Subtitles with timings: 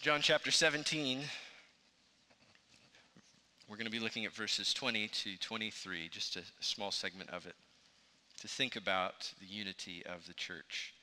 [0.00, 1.20] John chapter 17.
[3.68, 7.44] We're going to be looking at verses 20 to 23, just a, small segment of
[7.44, 7.54] it,
[8.40, 10.94] to think about the unity of the church.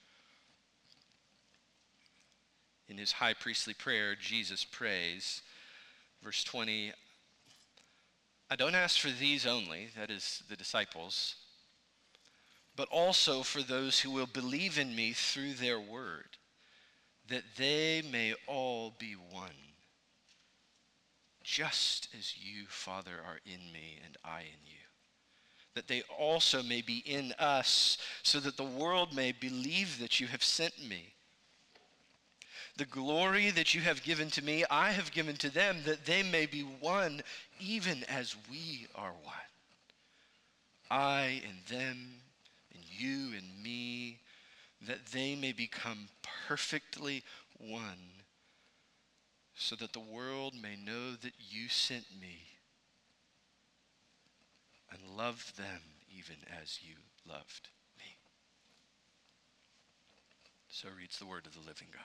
[2.90, 5.44] In his high priestly prayer, Jesus prays,
[6.24, 6.92] verse 20,
[8.50, 11.36] I don't ask for these only, that is, the disciples,
[12.76, 16.38] but also for those who will believe in me through their word
[17.30, 19.50] that they may all be one,
[21.44, 24.78] just as you, Father, are in me and I in you.
[25.76, 30.28] That they also may be in us, so that the world may believe that you
[30.28, 31.14] have sent me.
[32.78, 36.24] The glory that you have given to me, I have given to them, that they
[36.24, 37.22] may be one,
[37.60, 39.36] even as we are one.
[40.90, 41.98] I and them,
[42.74, 44.20] and you and me,
[44.86, 46.10] that they may become
[46.48, 47.24] perfectly
[47.58, 48.24] one,
[49.56, 52.42] so that the world may know that you sent me
[54.92, 55.82] and love them
[56.16, 56.96] even as you
[57.28, 58.18] loved me.
[60.70, 62.04] So reads the word of the living God.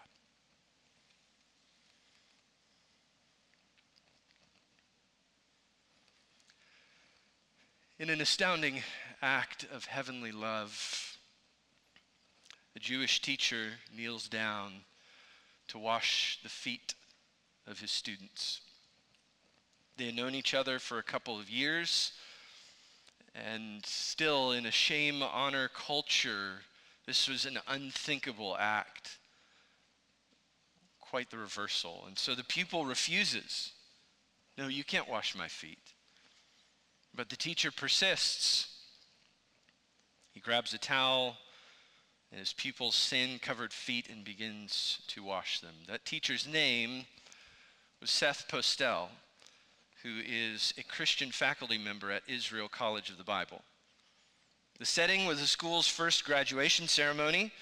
[7.98, 8.82] In an astounding
[9.20, 11.11] act of heavenly love,
[12.82, 14.72] Jewish teacher kneels down
[15.68, 16.94] to wash the feet
[17.64, 18.60] of his students.
[19.96, 22.10] They had known each other for a couple of years,
[23.36, 26.62] and still in a shame honor culture,
[27.06, 29.18] this was an unthinkable act.
[31.00, 32.02] Quite the reversal.
[32.08, 33.70] And so the pupil refuses.
[34.58, 35.92] No, you can't wash my feet.
[37.14, 38.66] But the teacher persists.
[40.32, 41.36] He grabs a towel
[42.32, 45.74] and his pupils' sin covered feet and begins to wash them.
[45.86, 47.04] That teacher's name
[48.00, 49.08] was Seth Postell,
[50.02, 53.62] who is a Christian faculty member at Israel College of the Bible.
[54.78, 57.52] The setting was the school's first graduation ceremony.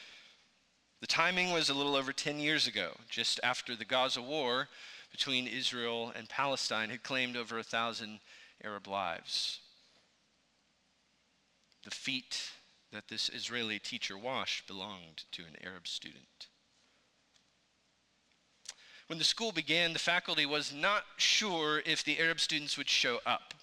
[1.01, 4.69] The timing was a little over 10 years ago, just after the Gaza war
[5.11, 8.21] between Israel and Palestine had claimed over a thousand
[8.63, 9.59] Arab lives.
[11.83, 12.51] The feet
[12.93, 16.49] that this Israeli teacher Wash, belonged to an Arab student.
[19.07, 23.19] When the school began, the faculty was not sure if the Arab students would show
[23.27, 23.55] up.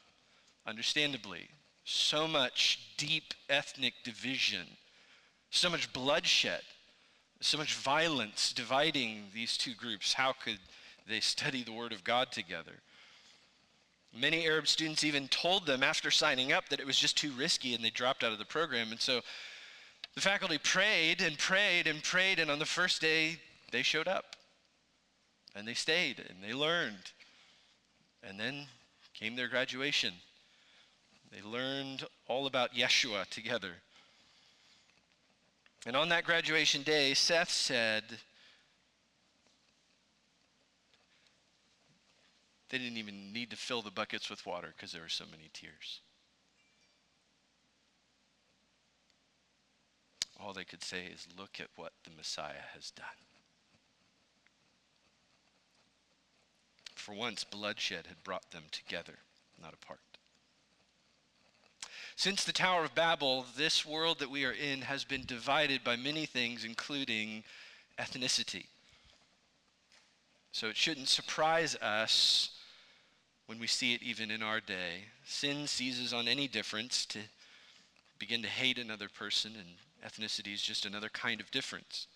[0.66, 1.48] Understandably,
[1.86, 4.68] so much deep ethnic division,
[5.50, 6.64] so much bloodshed,
[7.40, 10.14] so much violence dividing these two groups.
[10.14, 10.60] How could
[11.08, 12.82] they study the Word of God together?
[14.20, 17.76] Many Arab students even told them after signing up that it was just too risky
[17.76, 18.92] and they dropped out of the program.
[18.92, 19.22] And so
[20.16, 23.40] the faculty prayed and prayed and prayed, and on the first day,
[23.72, 24.36] they showed up.
[25.56, 27.12] And they stayed and they learned.
[28.24, 28.66] And then
[29.14, 30.14] came their graduation.
[31.32, 33.74] They learned all about Yeshua together.
[35.86, 38.04] And on that graduation day, Seth said,
[42.70, 45.50] They didn't even need to fill the buckets with water because there were so many
[45.54, 46.02] tears.
[50.40, 53.06] All they could say is, Look at what the Messiah has done.
[56.96, 59.20] For once, bloodshed had brought them together,
[59.62, 60.00] not apart.
[62.18, 65.96] Since the Tower of Babel, this world that we are in has been divided by
[65.96, 67.44] many things, including
[67.98, 68.66] ethnicity.
[70.52, 72.57] So it shouldn't surprise us
[73.48, 75.06] when we see it even in our day.
[75.26, 77.20] Sin seizes on any difference to
[78.20, 79.68] begin to hate another person, and
[80.06, 82.08] ethnicity is just another kind of difference.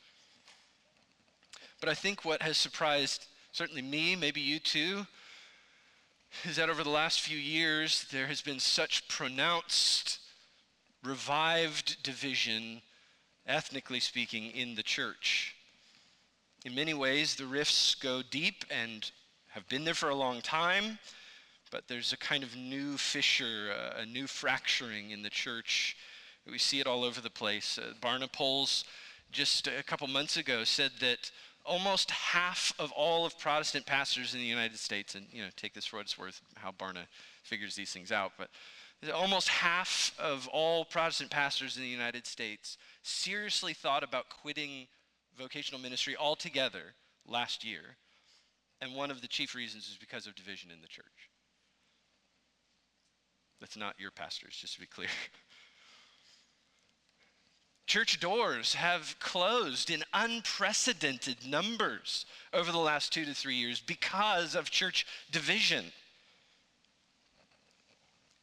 [1.79, 5.07] But I think what has surprised certainly me, maybe you too,
[6.43, 10.19] is that over the last few years there has been such pronounced,
[11.03, 12.81] revived division,
[13.47, 15.55] ethnically speaking, in the church.
[16.65, 19.09] In many ways, the rifts go deep and
[19.49, 20.99] have been there for a long time
[21.71, 25.95] but there's a kind of new fissure, uh, a new fracturing in the church.
[26.49, 27.77] We see it all over the place.
[27.77, 28.83] Uh, Barna polls
[29.31, 31.31] just a couple months ago said that
[31.65, 35.73] almost half of all of Protestant pastors in the United States, and you know, take
[35.73, 37.05] this for what it's worth, how Barna
[37.43, 38.49] figures these things out, but
[39.13, 44.87] almost half of all Protestant pastors in the United States seriously thought about quitting
[45.37, 46.93] vocational ministry altogether
[47.27, 47.97] last year.
[48.79, 51.30] And one of the chief reasons is because of division in the church.
[53.61, 55.07] That's not your pastors, just to be clear.
[57.85, 64.55] Church doors have closed in unprecedented numbers over the last two to three years because
[64.55, 65.85] of church division.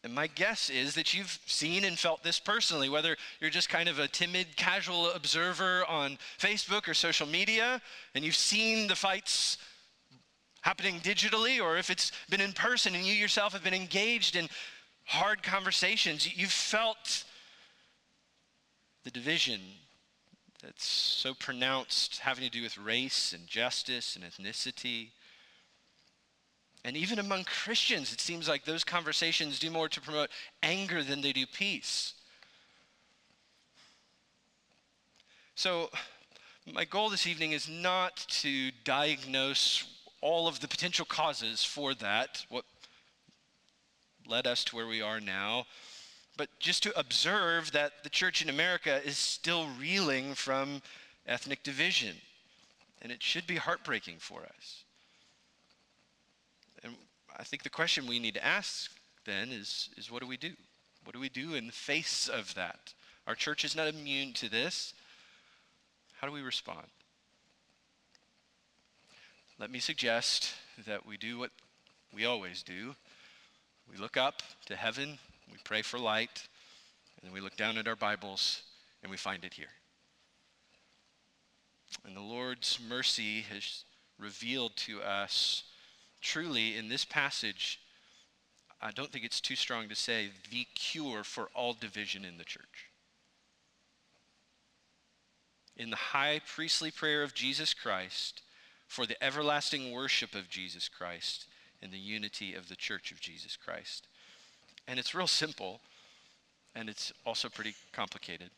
[0.05, 3.89] And my guess is that you've seen and felt this personally, whether you're just kind
[3.89, 7.83] of a timid, casual observer on Facebook or social media,
[8.15, 9.59] and you've seen the fights
[10.61, 14.49] happening digitally, or if it's been in person and you yourself have been engaged in
[15.09, 17.25] hard conversations, you've felt
[19.05, 19.61] the division
[20.63, 25.09] that's so pronounced having to do with race and justice and ethnicity.
[26.85, 30.29] And even among Christians, it seems like those conversations do more to promote
[30.63, 32.13] anger than they do peace.
[35.55, 35.89] So,
[36.71, 39.85] my goal this evening is not to diagnose
[40.21, 42.65] all of the potential causes for that, what
[44.29, 45.67] led us to where we are now,
[46.37, 50.83] but just to observe that the church in America is still reeling from
[51.27, 52.15] ethnic division.
[53.01, 54.85] And it should be heartbreaking for us.
[56.83, 56.95] And
[57.37, 58.91] I think the question we need to ask
[59.25, 60.53] then is, is what do we do?
[61.05, 62.93] What do we do in the face of that?
[63.27, 64.95] Our church is not immune to this.
[66.21, 66.87] How do we respond?
[69.59, 70.55] Let me suggest
[70.87, 71.51] that we do what
[72.13, 72.95] we always do.
[73.91, 75.19] We look up to heaven
[75.51, 76.47] we pray for light,
[77.17, 78.63] and then we look down at our Bibles
[79.03, 79.73] and we find it here.
[82.05, 83.85] And the Lord's mercy has
[84.19, 85.65] revealed to us
[86.21, 87.81] truly in this passage,
[88.83, 92.45] I don't think it's too strong to say, the cure for all division in the
[92.45, 92.91] church.
[95.77, 98.43] In the high priestly prayer of Jesus Christ,
[98.89, 101.47] for the everlasting worship of Jesus Christ,
[101.83, 104.07] and the unity of the church of Jesus Christ.
[104.87, 105.81] And it's real simple,
[106.75, 108.51] and it's also pretty complicated.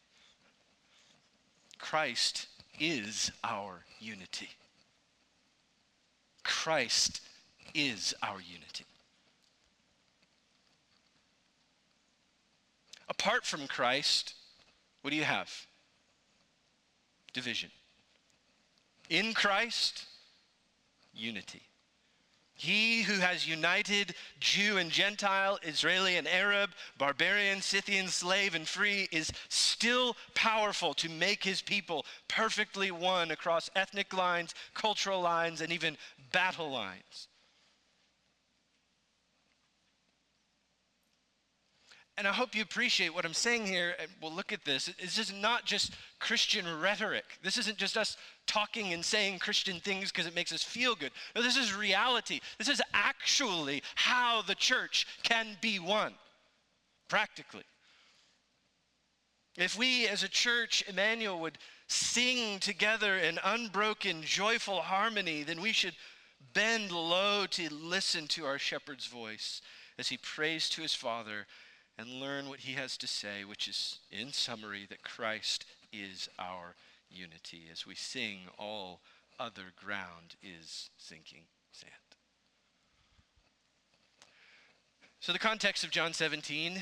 [1.78, 2.46] Christ
[2.78, 4.50] is our unity.
[6.44, 7.20] Christ
[7.75, 8.84] is our unity.
[13.08, 14.34] Apart from Christ,
[15.02, 15.50] what do you have?
[17.32, 17.70] Division.
[19.08, 20.06] In Christ,
[21.12, 21.62] unity.
[22.60, 29.08] He who has united Jew and Gentile, Israeli and Arab, barbarian, Scythian, slave and free
[29.10, 35.72] is still powerful to make his people perfectly one across ethnic lines, cultural lines, and
[35.72, 35.96] even
[36.32, 37.28] battle lines.
[42.18, 43.94] And I hope you appreciate what I'm saying here.
[44.20, 44.92] Well, look at this.
[45.00, 47.24] This is not just Christian rhetoric.
[47.42, 48.18] This isn't just us
[48.50, 51.12] talking and saying Christian things because it makes us feel good.
[51.37, 52.41] No, this is reality.
[52.58, 56.14] This is actually how the church can be one,
[57.08, 57.62] practically.
[59.56, 65.73] If we as a church, Emmanuel, would sing together in unbroken, joyful harmony, then we
[65.73, 65.94] should
[66.52, 69.62] bend low to listen to our shepherd's voice
[69.97, 71.47] as he prays to his Father
[71.97, 76.75] and learn what he has to say, which is, in summary, that Christ is our
[77.10, 77.64] unity.
[77.70, 79.00] As we sing, all
[79.38, 81.92] other ground is sinking sand.
[85.20, 86.80] So, the context of John 17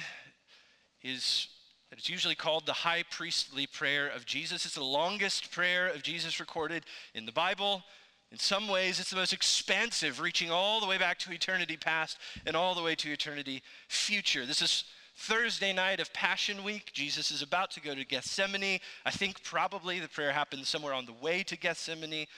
[1.02, 1.48] is
[1.90, 4.66] that it's usually called the high priestly prayer of Jesus.
[4.66, 7.82] It's the longest prayer of Jesus recorded in the Bible.
[8.30, 12.18] In some ways, it's the most expansive, reaching all the way back to eternity past
[12.44, 14.44] and all the way to eternity future.
[14.44, 14.84] This is
[15.18, 18.78] Thursday night of Passion Week, Jesus is about to go to Gethsemane.
[19.04, 22.28] I think probably the prayer happened somewhere on the way to Gethsemane.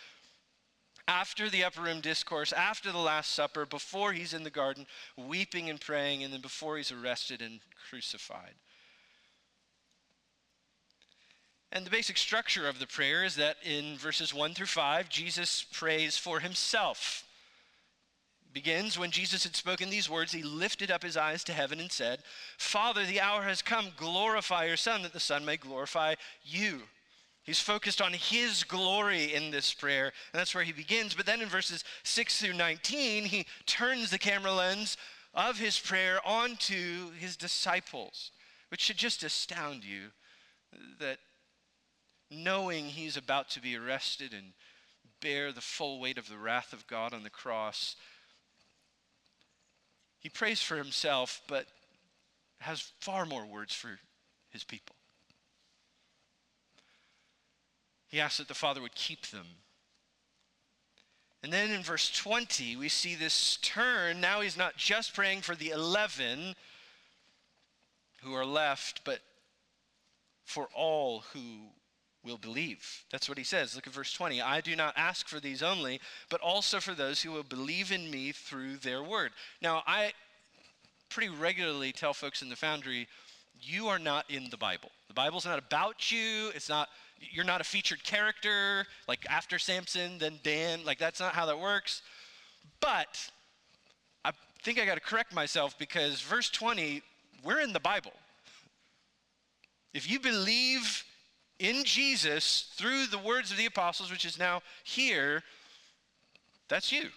[1.07, 5.69] After the upper room discourse, after the Last Supper, before he's in the garden weeping
[5.69, 7.61] and praying, and then before he's arrested and
[7.91, 8.55] crucified.
[11.71, 15.67] And the basic structure of the prayer is that in verses 1 through 5, Jesus
[15.71, 17.25] prays for himself
[18.53, 21.91] begins when Jesus had spoken these words, he lifted up his eyes to heaven and
[21.91, 22.21] said,
[22.59, 23.89] Father, the hour has come.
[23.97, 26.83] Glorify your Son, that the Son may glorify you.
[27.43, 31.15] He's focused on his glory in this prayer, and that's where he begins.
[31.15, 34.97] But then in verses 6 through 19, he turns the camera lens
[35.35, 38.31] of his prayer onto his disciples,
[38.69, 40.11] which should just astound you
[40.99, 41.19] that
[42.31, 44.53] knowing he's about to be arrested and
[45.21, 47.97] bear the full weight of the wrath of God on the cross,
[50.21, 51.67] he prays for himself, but
[52.61, 53.99] has far more words for
[54.51, 54.95] his people.
[58.09, 59.47] He asks that the Father would keep them.
[61.43, 64.21] And then in verse 20, we see this turn.
[64.21, 66.55] Now he's not just praying for the 11
[68.23, 69.21] who are left, but
[70.45, 71.71] for all who
[72.25, 73.05] will believe.
[73.11, 73.75] That's what he says.
[73.75, 74.43] Look at verse 20.
[74.43, 78.11] I do not ask for these only, but also for those who will believe in
[78.11, 79.33] me through their word.
[79.63, 80.13] Now, I
[81.09, 83.09] pretty regularly tell folks in the foundry,
[83.61, 84.91] you are not in the Bible.
[85.09, 86.51] The Bible's not about you.
[86.55, 86.89] It's not
[87.33, 90.81] you're not a featured character like after Samson then Dan.
[90.85, 92.01] Like that's not how that works.
[92.81, 93.31] But
[94.25, 97.03] I think I got to correct myself because verse 20,
[97.45, 98.13] we're in the Bible.
[99.93, 101.05] If you believe
[101.61, 105.43] in Jesus through the words of the apostles, which is now here,
[106.69, 107.11] that's you.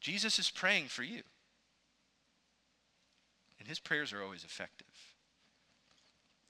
[0.00, 1.22] Jesus is praying for you.
[3.58, 4.86] And his prayers are always effective.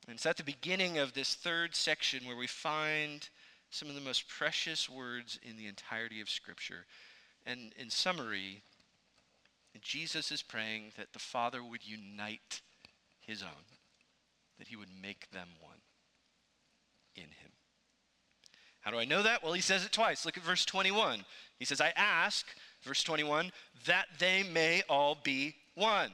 [0.06, 3.28] And it's at the beginning of this third section where we find
[3.70, 6.86] some of the most precious words in the entirety of Scripture.
[7.44, 8.62] And in summary,
[9.82, 12.60] Jesus is praying that the Father would unite
[13.18, 13.75] his own
[14.58, 15.78] that he would make them one
[17.14, 17.52] in him.
[18.80, 19.42] How do I know that?
[19.42, 20.24] Well, he says it twice.
[20.24, 21.24] Look at verse 21.
[21.58, 22.46] He says, I ask,
[22.82, 23.50] verse 21,
[23.86, 26.10] that they may all be one.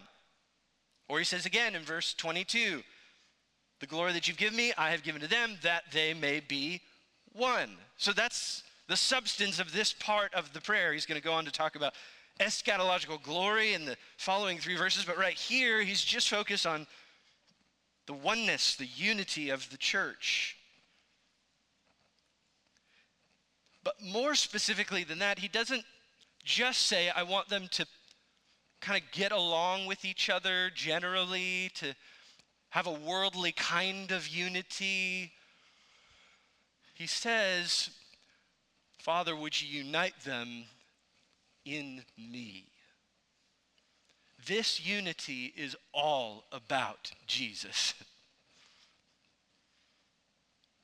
[1.09, 2.83] Or he says again in verse 22,
[3.81, 6.81] the glory that you've given me, I have given to them, that they may be
[7.33, 7.71] one.
[7.99, 10.93] So that's the substance of this part of the prayer.
[10.93, 11.95] He's going to go on to talk about
[12.41, 16.87] eschatological glory in the following three verses, but right here, he's just focused on
[18.07, 20.57] the oneness, the unity of the church.
[23.85, 25.85] But more specifically than that, he doesn't
[26.45, 27.87] just say, I want them to
[28.81, 31.95] kind of get along with each other generally, to
[32.71, 35.33] have a worldly kind of unity.
[36.95, 37.91] He says,
[38.99, 40.65] Father, would you unite them
[41.65, 42.72] in me?
[44.47, 47.95] This unity is all about Jesus.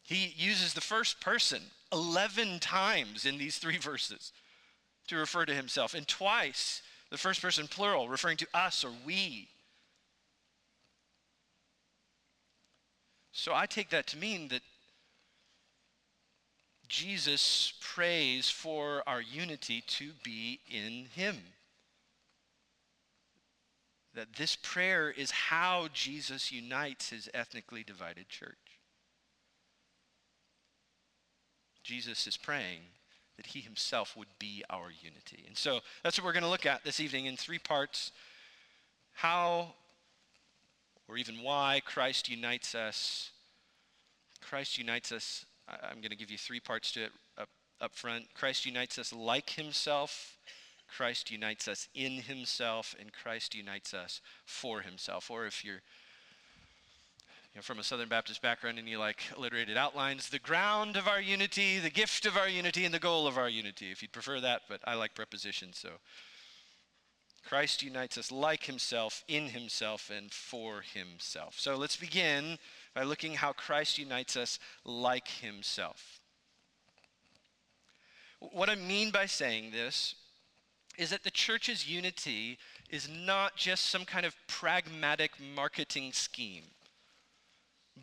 [0.03, 1.63] he uses the first person
[1.93, 4.33] 11 times in these three verses
[5.09, 9.49] to refer to himself, and twice the first person plural, referring to us or we.
[13.33, 14.63] So I take that to mean that
[16.89, 21.37] Jesus prays for our unity to be in him
[24.19, 28.57] that this prayer is how Jesus unites his ethnically divided church.
[31.85, 32.81] Jesus is praying
[33.37, 35.45] that he himself would be our unity.
[35.47, 38.11] And so that's what we're going to look at this evening in three parts
[39.13, 39.75] how
[41.07, 43.31] or even why Christ unites us.
[44.43, 45.47] Christ unites us.
[45.69, 48.35] I'm going to give you three parts to it up, up front.
[48.35, 50.38] Christ unites us like himself.
[50.89, 55.31] Christ unites us in himself, and Christ unites us for himself.
[55.31, 55.83] Or if you're
[57.55, 61.09] you know, from a Southern Baptist background and you like alliterated outlines, the ground of
[61.09, 64.13] our unity, the gift of our unity, and the goal of our unity, if you'd
[64.13, 65.91] prefer that, but I like prepositions, so.
[67.49, 71.59] Christ unites us like himself, in himself, and for himself.
[71.59, 72.59] So let's begin
[72.95, 76.21] by looking how Christ unites us like himself.
[78.41, 80.15] What I mean by saying this
[80.99, 82.59] is that the church's unity
[82.91, 86.65] is not just some kind of pragmatic marketing scheme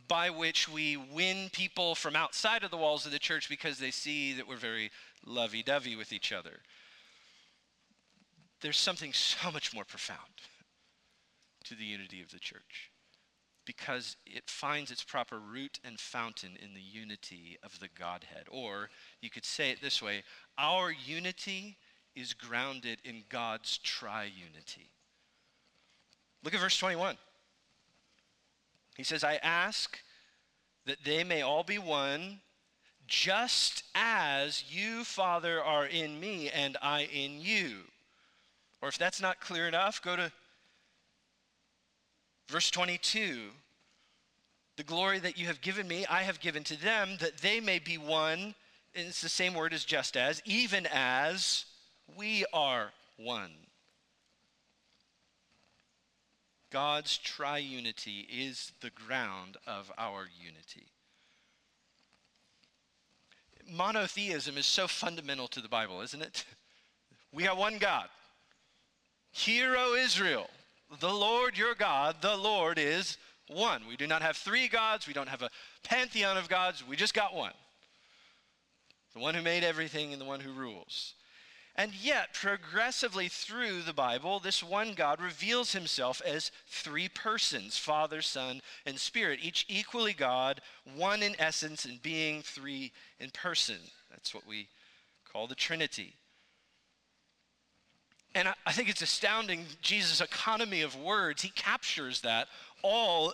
[0.07, 3.91] by which we win people from outside of the walls of the church because they
[3.91, 4.89] see that we're very
[5.25, 6.59] lovey dovey with each other.
[8.61, 10.19] There's something so much more profound
[11.65, 12.91] to the unity of the church
[13.65, 18.45] because it finds its proper root and fountain in the unity of the Godhead.
[18.49, 18.89] Or
[19.21, 20.23] you could say it this way
[20.57, 21.77] our unity
[22.15, 24.89] is grounded in God's triunity.
[26.43, 27.17] Look at verse 21.
[28.95, 29.99] He says, I ask
[30.85, 32.39] that they may all be one,
[33.07, 37.81] just as you, Father, are in me and I in you.
[38.81, 40.31] Or if that's not clear enough, go to
[42.47, 43.49] verse 22.
[44.77, 47.79] The glory that you have given me, I have given to them, that they may
[47.79, 48.55] be one.
[48.93, 51.65] And it's the same word as just as, even as
[52.17, 53.51] we are one.
[56.71, 60.87] God's triunity is the ground of our unity.
[63.71, 66.45] Monotheism is so fundamental to the Bible, isn't it?
[67.31, 68.07] We have one God.
[69.31, 70.49] Hear, O Israel,
[70.99, 73.81] the Lord your God, the Lord is one.
[73.87, 75.49] We do not have three gods, we don't have a
[75.83, 77.53] pantheon of gods, we just got one.
[79.13, 81.13] The one who made everything and the one who rules.
[81.77, 88.21] And yet, progressively through the Bible, this one God reveals himself as three persons Father,
[88.21, 90.61] Son, and Spirit, each equally God,
[90.95, 93.77] one in essence and being, three in person.
[94.09, 94.69] That's what we
[95.29, 96.15] call the Trinity.
[98.33, 102.47] And I, think it's astounding, Jesus' economy of words, he captures that
[102.83, 103.33] all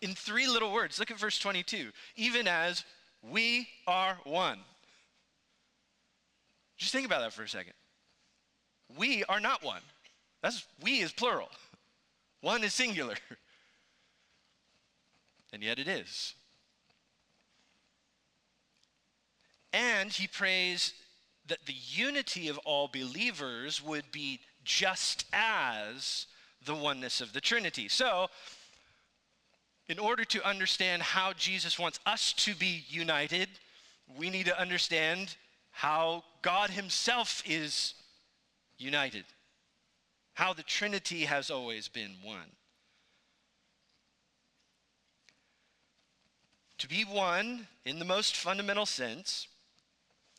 [0.00, 0.98] in three little words.
[0.98, 1.90] Look at verse 22.
[2.16, 2.84] Even as
[3.22, 4.58] we are one.
[6.76, 7.74] Just think about that for a second.
[8.96, 9.82] We are not one.
[10.42, 11.48] That's we is plural.
[12.40, 13.14] One is singular.
[15.52, 16.34] And yet it is.
[19.72, 20.94] And he prays
[21.46, 26.26] that the unity of all believers would be just as
[26.64, 27.88] the oneness of the Trinity.
[27.88, 28.28] So,
[29.88, 33.48] in order to understand how Jesus wants us to be united,
[34.16, 35.36] we need to understand
[35.70, 37.94] how God Himself is
[38.82, 39.24] united,
[40.34, 42.56] how the Trinity has always been one.
[46.78, 49.46] To be one, in the most fundamental sense,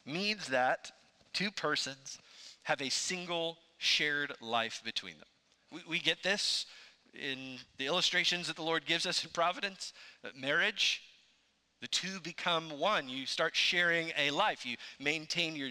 [0.05, 0.91] means that
[1.31, 2.19] two persons
[2.63, 5.27] have a single shared life between them.
[5.71, 6.65] We, we get this
[7.13, 9.93] in the illustrations that the Lord gives us in Providence.
[10.35, 11.01] Marriage,
[11.81, 13.07] the two become one.
[13.09, 14.65] You start sharing a life.
[14.65, 15.69] You maintain your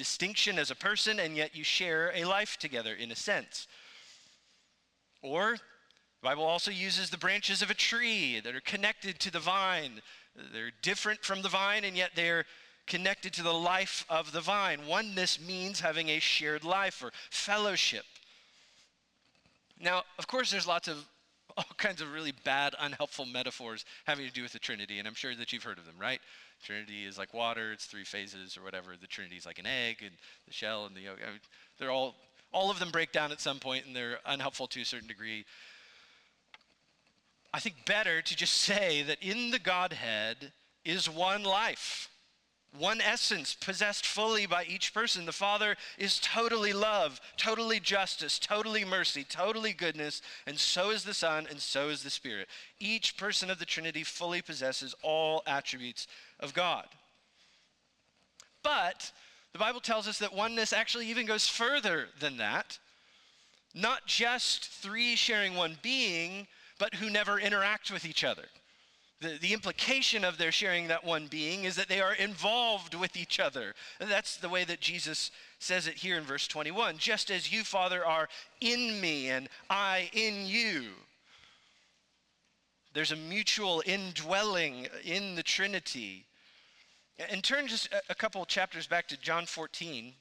[0.00, 3.66] distinction as a person, and yet you share a life together in a sense.
[5.20, 9.38] Or the Bible also uses the branches of a tree that are connected to the
[9.38, 10.00] vine.
[10.54, 12.46] They're different from the vine, and yet they're
[12.86, 14.86] connected to the life of the vine.
[14.86, 18.06] Oneness means having a shared life or fellowship.
[19.78, 21.06] Now, of course, there's lots of
[21.60, 25.14] all kinds of really bad, unhelpful metaphors having to do with the Trinity, and I'm
[25.14, 26.20] sure that you've heard of them, right?
[26.64, 28.94] Trinity is like water, it's three phases or whatever.
[28.98, 30.12] The Trinity is like an egg and
[30.46, 31.18] the shell and the yolk.
[31.22, 31.40] I mean,
[31.78, 32.16] they're all,
[32.52, 35.44] all of them break down at some point and they're unhelpful to a certain degree.
[37.52, 40.52] I think better to just say that in the Godhead
[40.84, 42.08] is one life
[42.78, 45.26] one essence possessed fully by each person.
[45.26, 51.14] The Father is totally love, totally justice, totally mercy, totally goodness, and so is the
[51.14, 52.48] Son, and so is the Spirit.
[52.78, 56.06] Each person of the Trinity fully possesses all attributes
[56.38, 56.86] of God.
[58.62, 59.10] But
[59.52, 62.78] the Bible tells us that oneness actually even goes further than that.
[63.74, 66.46] Not just three sharing one being,
[66.78, 68.46] but who never interact with each other.
[69.20, 73.16] The, the implication of their sharing that one being is that they are involved with
[73.16, 73.74] each other.
[74.00, 77.62] And that's the way that Jesus says it here in verse 21 just as you,
[77.62, 78.28] Father, are
[78.60, 80.86] in me and I in you.
[82.92, 86.24] There's a mutual indwelling in the Trinity.
[87.30, 90.14] And turn just a couple chapters back to John 14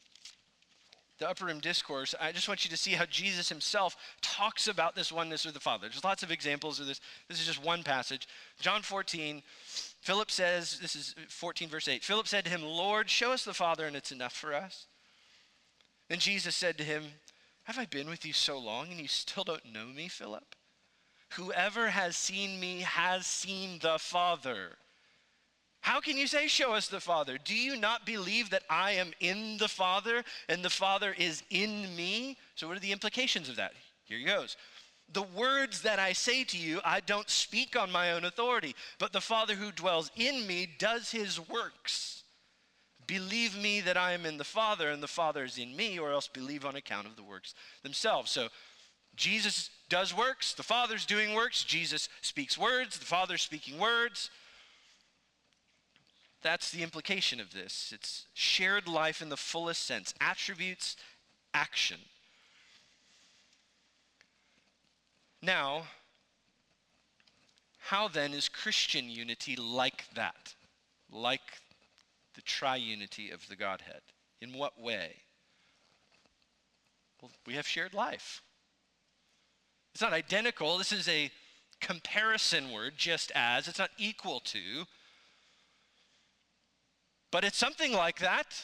[1.19, 4.95] the upper room discourse, I just want you to see how Jesus himself talks about
[4.95, 5.87] this oneness with the Father.
[5.87, 7.01] There's lots of examples of this.
[7.27, 8.27] This is just one passage.
[8.59, 9.43] John 14,
[10.01, 12.03] Philip says, this is 14, verse 8.
[12.03, 14.85] Philip said to him, Lord, show us the Father, and it's enough for us.
[16.07, 17.03] Then Jesus said to him,
[17.63, 20.55] Have I been with you so long, and you still don't know me, Philip?
[21.33, 24.77] Whoever has seen me has seen the Father.
[25.81, 27.37] How can you say, Show us the Father?
[27.37, 31.95] Do you not believe that I am in the Father and the Father is in
[31.95, 32.37] me?
[32.55, 33.73] So, what are the implications of that?
[34.03, 34.57] Here he goes.
[35.11, 39.11] The words that I say to you, I don't speak on my own authority, but
[39.11, 42.23] the Father who dwells in me does his works.
[43.07, 46.11] Believe me that I am in the Father and the Father is in me, or
[46.11, 48.29] else believe on account of the works themselves.
[48.29, 48.49] So,
[49.15, 54.29] Jesus does works, the Father's doing works, Jesus speaks words, the Father's speaking words.
[56.41, 57.91] That's the implication of this.
[57.93, 60.95] It's shared life in the fullest sense attributes,
[61.53, 61.99] action.
[65.41, 65.83] Now,
[67.79, 70.53] how then is Christian unity like that?
[71.11, 71.41] Like
[72.35, 74.01] the triunity of the Godhead?
[74.41, 75.15] In what way?
[77.21, 78.41] Well, we have shared life.
[79.93, 80.77] It's not identical.
[80.77, 81.31] This is a
[81.81, 83.67] comparison word, just as.
[83.67, 84.85] It's not equal to.
[87.31, 88.63] But it's something like that.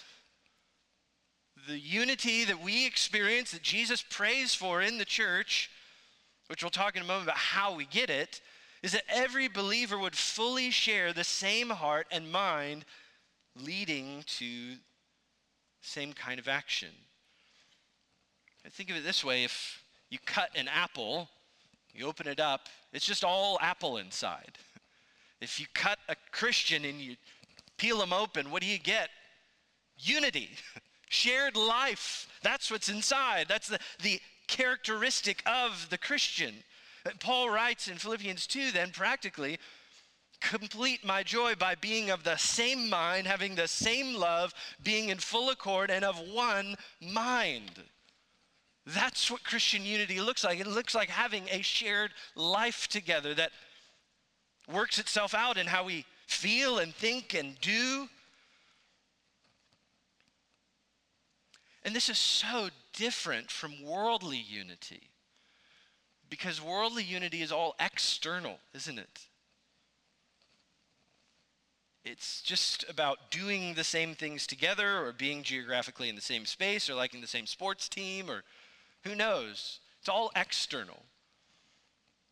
[1.67, 5.69] The unity that we experience, that Jesus prays for in the church,
[6.47, 8.41] which we'll talk in a moment about how we get it,
[8.83, 12.85] is that every believer would fully share the same heart and mind
[13.59, 14.75] leading to
[15.81, 16.89] same kind of action.
[18.65, 21.29] I think of it this way if you cut an apple,
[21.93, 24.57] you open it up, it's just all apple inside.
[25.41, 27.15] If you cut a Christian and you
[27.77, 29.09] peel them open, what do you get?
[29.97, 30.49] Unity.
[31.09, 32.27] Shared life.
[32.41, 33.45] That's what's inside.
[33.47, 36.55] That's the, the characteristic of the Christian.
[37.19, 39.59] Paul writes in Philippians 2 then practically,
[40.41, 45.17] complete my joy by being of the same mind, having the same love, being in
[45.17, 47.83] full accord, and of one mind.
[48.85, 50.59] That's what Christian unity looks like.
[50.59, 53.51] It looks like having a shared life together that
[54.71, 58.09] works itself out in how we feel and think and do.
[61.83, 65.09] And this is so different from worldly unity
[66.29, 69.27] because worldly unity is all external, isn't it?
[72.03, 76.89] It's just about doing the same things together or being geographically in the same space
[76.89, 78.43] or liking the same sports team or
[79.03, 79.79] who knows?
[79.99, 81.03] It's all external.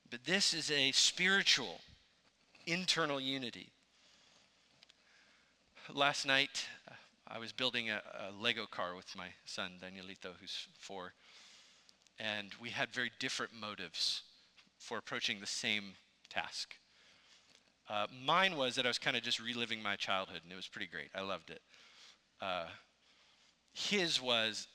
[0.10, 1.82] But this is a spiritual,
[2.68, 3.73] internal unity.
[5.96, 6.96] Last night, uh,
[7.28, 11.14] I was building a, a Lego car with my son, Danielito, who's four,
[12.18, 14.24] and we had very different motives
[14.80, 15.94] for approaching the same
[16.32, 16.74] task.
[17.88, 20.68] Uh, mine was that I was kind of just reliving my childhood, and it was
[20.68, 21.12] pretty great.
[21.14, 21.62] I loved it.
[22.42, 22.66] Uh,
[23.72, 24.68] his was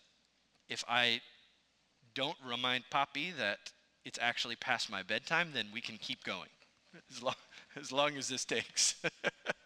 [0.68, 1.20] if I
[2.14, 3.58] don't remind Poppy that
[4.04, 6.50] it's actually past my bedtime, then we can keep going
[7.10, 7.34] as long
[7.74, 8.94] as, long as this takes.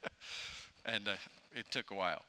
[0.86, 1.16] and uh,
[1.54, 2.22] it took a while.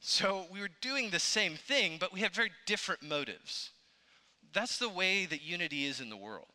[0.00, 3.70] So we were doing the same thing, but we had very different motives.
[4.52, 6.48] That's the way that unity is in the world.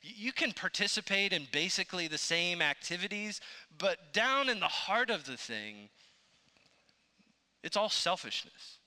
[0.00, 3.40] You can participate in basically the same activities,
[3.76, 5.88] but down in the heart of the thing,
[7.64, 8.78] it's all selfishness.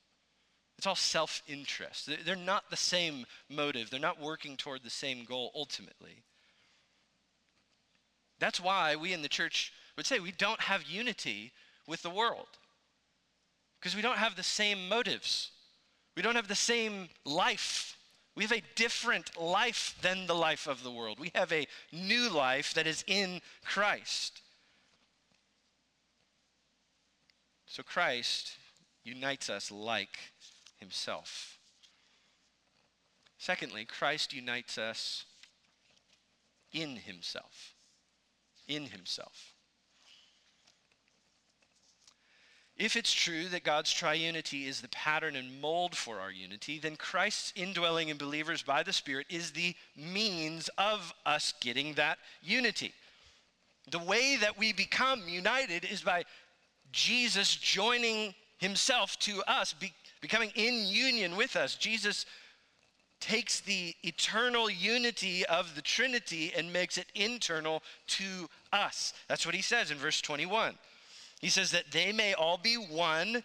[0.77, 2.09] It's all self interest.
[2.25, 6.23] They're not the same motive, they're not working toward the same goal ultimately.
[8.39, 11.51] That's why we in the church would say we don't have unity
[11.87, 12.47] with the world,
[13.79, 15.51] because we don't have the same motives,
[16.15, 17.97] we don't have the same life.
[18.33, 21.19] We have a different life than the life of the world.
[21.19, 24.41] We have a new life that is in Christ.
[27.65, 28.53] So Christ
[29.03, 30.17] unites us like
[30.77, 31.57] himself.
[33.37, 35.25] Secondly, Christ unites us
[36.71, 37.73] in himself.
[38.67, 39.50] In himself.
[42.81, 46.95] If it's true that God's triunity is the pattern and mold for our unity, then
[46.95, 52.91] Christ's indwelling in believers by the Spirit is the means of us getting that unity.
[53.91, 56.23] The way that we become united is by
[56.91, 61.75] Jesus joining himself to us, be, becoming in union with us.
[61.75, 62.25] Jesus
[63.19, 69.13] takes the eternal unity of the Trinity and makes it internal to us.
[69.27, 70.79] That's what he says in verse 21.
[71.41, 73.43] He says that they may all be one,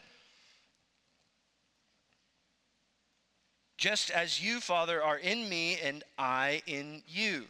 [3.78, 7.44] just as you, Father, are in me and I in you.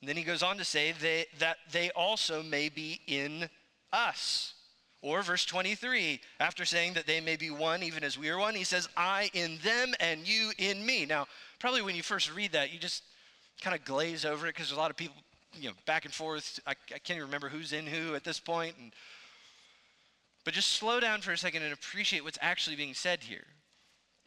[0.00, 3.48] And then he goes on to say they, that they also may be in
[3.92, 4.54] us.
[5.02, 8.56] Or verse 23, after saying that they may be one even as we are one,
[8.56, 11.06] he says, I in them and you in me.
[11.06, 11.26] Now,
[11.60, 13.04] probably when you first read that, you just
[13.60, 15.16] kind of glaze over it because a lot of people
[15.58, 16.60] you know, back and forth.
[16.66, 18.76] I, I can't even remember who's in who at this point.
[18.80, 18.92] And,
[20.44, 23.44] but just slow down for a second and appreciate what's actually being said here.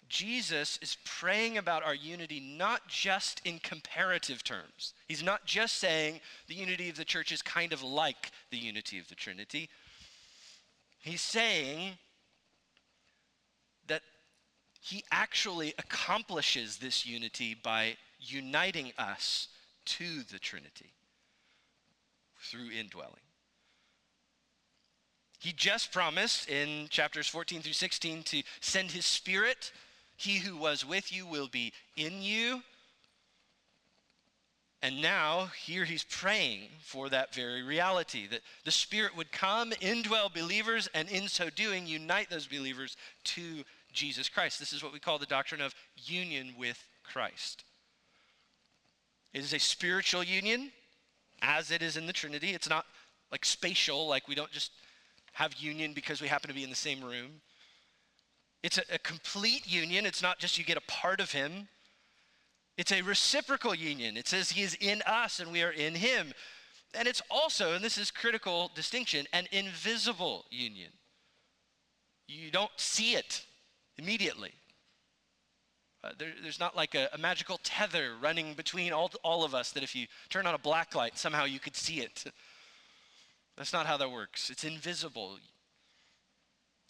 [0.10, 4.94] Jesus is praying about our unity not just in comparative terms.
[5.08, 8.98] He's not just saying the unity of the church is kind of like the unity
[8.98, 9.70] of the Trinity.
[11.00, 11.94] He's saying
[13.88, 14.02] that
[14.82, 19.48] he actually accomplishes this unity by uniting us
[19.86, 20.94] to the Trinity
[22.42, 23.16] through indwelling.
[25.40, 29.72] He just promised in chapters 14 through 16 to send his spirit.
[30.18, 32.62] He who was with you will be in you.
[34.82, 40.34] And now, here he's praying for that very reality that the Spirit would come, indwell
[40.34, 44.58] believers, and in so doing, unite those believers to Jesus Christ.
[44.58, 47.66] This is what we call the doctrine of union with Christ.
[49.34, 50.72] It is a spiritual union,
[51.42, 52.52] as it is in the Trinity.
[52.52, 52.86] It's not
[53.32, 54.72] like spatial, like we don't just
[55.34, 57.42] have union because we happen to be in the same room.
[58.64, 60.06] It's a, a, complete union.
[60.06, 61.70] It's not just you get a part of him.
[62.78, 64.18] It's a reciprocal union.
[64.18, 66.34] It says he is in us and we are in him.
[66.94, 70.92] And it's also, and this is critical distinction, an invisible union.
[72.28, 73.46] You don't see it
[73.98, 74.54] immediately.
[76.04, 79.72] Uh, there, there's not like a, a, magical tether running between all, all of us
[79.72, 82.24] that if you turn on a black light, somehow you could see it.
[83.58, 84.50] That's not how that works.
[84.50, 85.40] It's invisible.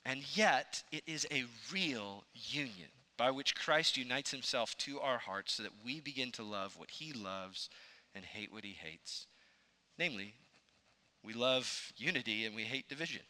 [0.05, 5.53] And yet, it is a real union by which Christ unites himself to our hearts
[5.53, 7.69] so that we begin to love what he loves
[8.13, 9.25] and hate what he hates.
[9.97, 10.35] Namely,
[11.23, 13.23] we love unity and we hate division.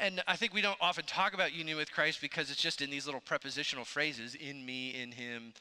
[0.00, 2.90] And I think we don't often talk about union with Christ because it's just in
[2.90, 5.52] these little prepositional phrases in me, in him.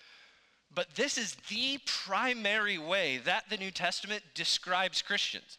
[0.74, 5.58] But this is the primary way that the New Testament describes Christians.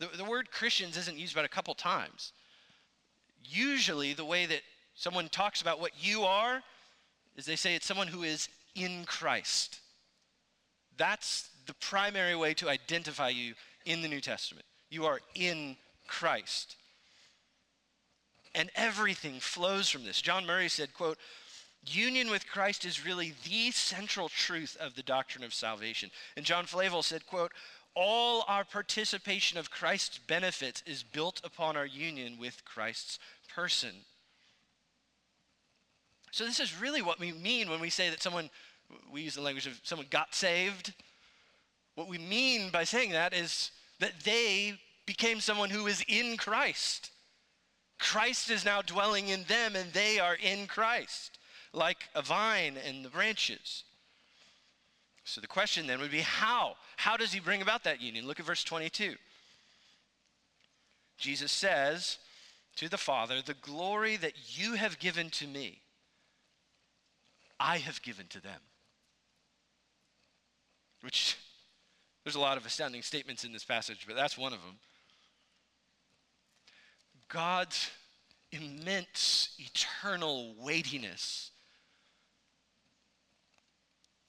[0.00, 2.32] The, the word Christians isn't used but a couple times.
[3.42, 4.60] Usually, the way that
[4.94, 6.62] someone talks about what you are
[7.36, 9.80] is they say it's someone who is in Christ.
[10.98, 13.54] That's the primary way to identify you
[13.86, 14.66] in the New Testament.
[14.90, 16.76] You are in Christ.
[18.54, 20.20] And everything flows from this.
[20.20, 21.18] John Murray said, quote,
[21.86, 26.10] union with Christ is really the central truth of the doctrine of salvation.
[26.36, 27.52] And John Flavel said, quote,
[27.94, 33.18] all our participation of Christ's benefits is built upon our union with Christ's
[33.54, 33.90] person.
[36.30, 38.50] So this is really what we mean when we say that someone,
[39.12, 40.92] we use the language of someone got saved.
[41.96, 47.10] What we mean by saying that is that they became someone who is in Christ.
[48.00, 51.38] Christ is now dwelling in them and they are in Christ,
[51.72, 53.84] like a vine and the branches.
[55.24, 56.76] So the question then would be how?
[56.96, 58.26] How does he bring about that union?
[58.26, 59.14] Look at verse 22.
[61.18, 62.18] Jesus says
[62.76, 65.82] to the Father, The glory that you have given to me,
[67.60, 68.60] I have given to them.
[71.02, 71.36] Which,
[72.24, 74.78] there's a lot of astounding statements in this passage, but that's one of them.
[77.30, 77.90] God's
[78.52, 81.52] immense, eternal weightiness,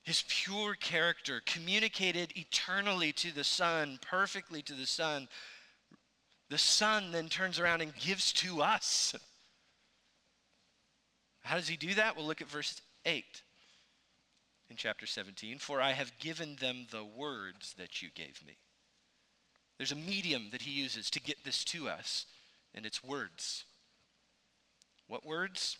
[0.03, 5.27] his pure character communicated eternally to the Son, perfectly to the Son.
[6.49, 9.15] The Son then turns around and gives to us.
[11.43, 12.15] How does he do that?
[12.15, 13.23] We'll look at verse 8
[14.69, 15.59] in chapter 17.
[15.59, 18.57] For I have given them the words that you gave me.
[19.77, 22.25] There's a medium that he uses to get this to us
[22.73, 23.65] and it's words.
[25.07, 25.77] What words?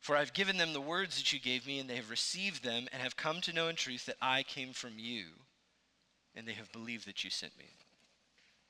[0.00, 2.86] For I've given them the words that you gave me, and they have received them,
[2.92, 5.24] and have come to know in truth that I came from you,
[6.34, 7.66] and they have believed that you sent me.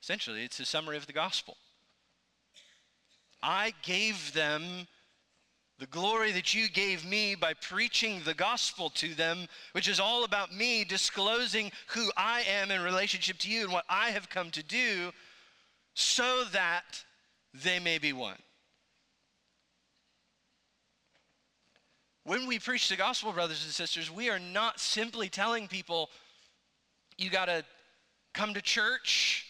[0.01, 1.57] Essentially, it's a summary of the gospel.
[3.41, 4.87] I gave them
[5.79, 10.23] the glory that you gave me by preaching the gospel to them, which is all
[10.23, 14.49] about me disclosing who I am in relationship to you and what I have come
[14.51, 15.11] to do,
[15.93, 17.03] so that
[17.53, 18.37] they may be one.
[22.23, 26.09] When we preach the gospel, brothers and sisters, we are not simply telling people,
[27.17, 27.63] you got to
[28.33, 29.46] come to church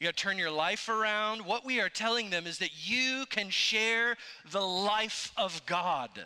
[0.00, 1.44] you got to turn your life around.
[1.44, 4.16] What we are telling them is that you can share
[4.50, 6.10] the life of God.
[6.14, 6.24] Does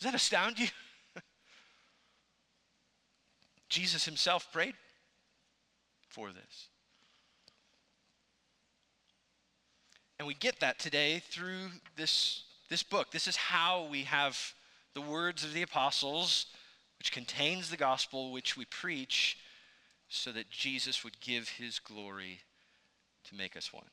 [0.00, 0.66] that astound you?
[3.68, 4.74] Jesus himself prayed
[6.08, 6.68] for this.
[10.18, 13.12] And we get that today through this, this book.
[13.12, 14.36] This is how we have
[14.94, 16.46] the words of the apostles,
[16.98, 19.38] which contains the gospel, which we preach
[20.10, 22.40] so that Jesus would give his glory
[23.24, 23.86] to make us one.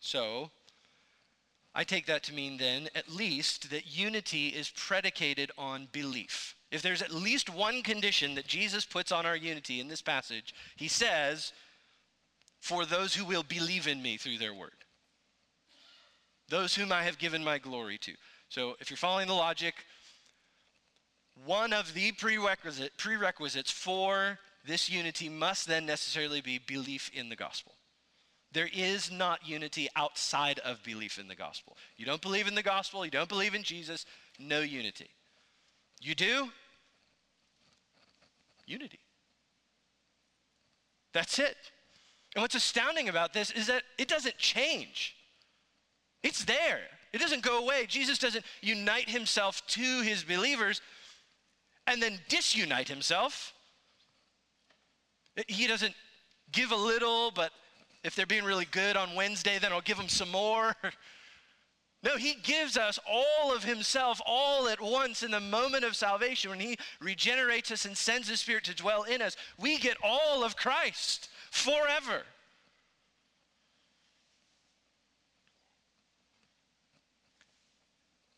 [0.00, 0.50] So,
[1.74, 6.54] I take that to mean then, at least, that unity is predicated on belief.
[6.70, 10.54] If there's at least one condition that Jesus puts on our unity in this passage,
[10.76, 11.52] he says,
[12.60, 14.70] For those who will believe in me through their word.
[16.48, 18.12] Those whom I have given my glory to.
[18.48, 19.74] So if you're following the logic,
[21.44, 27.36] one of the prerequisite, prerequisites for this unity must then necessarily be belief in the
[27.36, 27.72] gospel.
[28.52, 31.76] There is not unity outside of belief in the gospel.
[31.96, 34.06] You don't believe in the gospel, you don't believe in Jesus,
[34.38, 35.10] no unity.
[36.00, 36.50] You do?
[38.66, 39.00] Unity.
[41.12, 41.56] That's it.
[42.34, 45.16] And what's astounding about this is that it doesn't change.
[46.22, 46.80] It's there.
[47.12, 47.86] It doesn't go away.
[47.86, 50.80] Jesus doesn't unite himself to his believers
[51.88, 53.54] and then disunite himself.
[55.48, 55.94] He doesn't
[56.52, 57.50] give a little, but
[58.04, 60.76] if they're being really good on Wednesday, then I'll give them some more.
[62.00, 66.48] No, he gives us all of himself all at once in the moment of salvation.
[66.48, 70.44] When he regenerates us and sends his spirit to dwell in us, we get all
[70.44, 72.22] of Christ forever.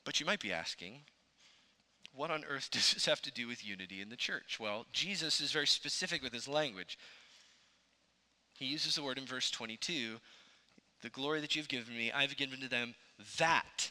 [0.06, 1.02] But you might be asking,
[2.14, 4.58] what on earth does this have to do with unity in the church?
[4.60, 6.98] Well, Jesus is very specific with his language.
[8.58, 10.16] He uses the word in verse 22
[11.02, 12.94] the glory that you've given me, I've given to them
[13.38, 13.90] that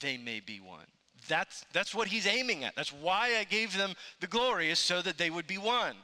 [0.00, 0.86] they may be one.
[1.28, 2.74] That's, that's what he's aiming at.
[2.74, 5.96] That's why I gave them the glory, is so that they would be one.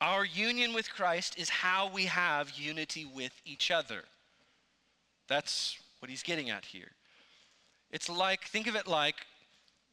[0.00, 4.02] Our union with Christ is how we have unity with each other.
[5.26, 6.92] That's what he's getting at here.
[7.90, 9.16] It's like, think of it like,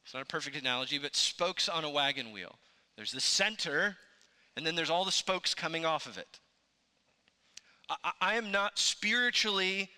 [0.04, 2.56] it's not a perfect analogy, but spokes on a wagon wheel.
[2.96, 3.98] There's the center,
[4.56, 6.40] and then there's all the spokes coming off of it.
[7.90, 9.90] I, I am not spiritually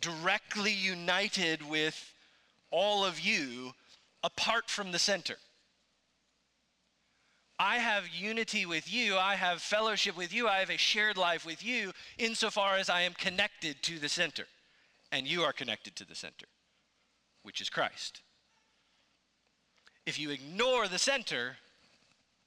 [0.00, 2.12] directly united with
[2.70, 3.72] all of you
[4.22, 5.36] apart from the center.
[7.58, 11.46] I have unity with you, I have fellowship with you, I have a shared life
[11.46, 14.46] with you insofar as I am connected to the center.
[15.10, 16.46] And you are connected to the center
[17.46, 18.22] which is Christ.
[20.04, 21.58] If you ignore the center,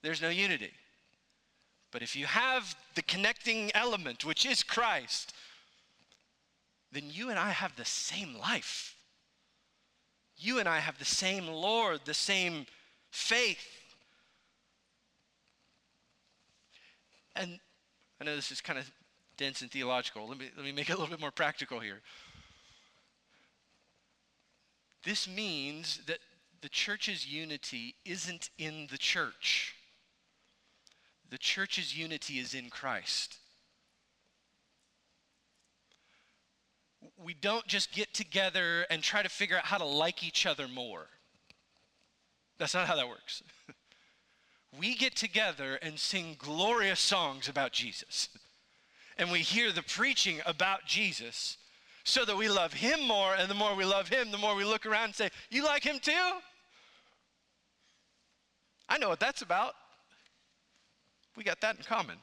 [0.02, 0.72] there's no unity.
[1.90, 5.34] But if you have the connecting element, which is Christ,
[6.92, 8.94] then you and I have the same life.
[10.38, 12.66] You and I have the same Lord, the same
[13.10, 13.66] faith.
[17.38, 17.58] And
[18.20, 18.92] I know this is kind of
[19.38, 20.28] dense and theological.
[20.28, 22.02] Let me, let me make it a little bit more practical here.
[25.04, 26.20] This means that
[26.62, 29.76] the church's unity isn't in the church.
[31.30, 33.38] The church's unity is in Christ.
[37.24, 40.68] We don't just get together and try to figure out how to like each other
[40.68, 41.08] more.
[42.58, 43.42] That's not how that works.
[44.80, 48.30] we get together and sing glorious songs about Jesus.
[49.18, 51.58] And we hear the preaching about Jesus
[52.10, 53.36] so that we love him more.
[53.36, 55.84] And the more we love him, the more we look around and say, You like
[55.84, 56.12] him too?
[58.90, 59.76] I know what that's about.
[61.36, 62.18] We got that in common.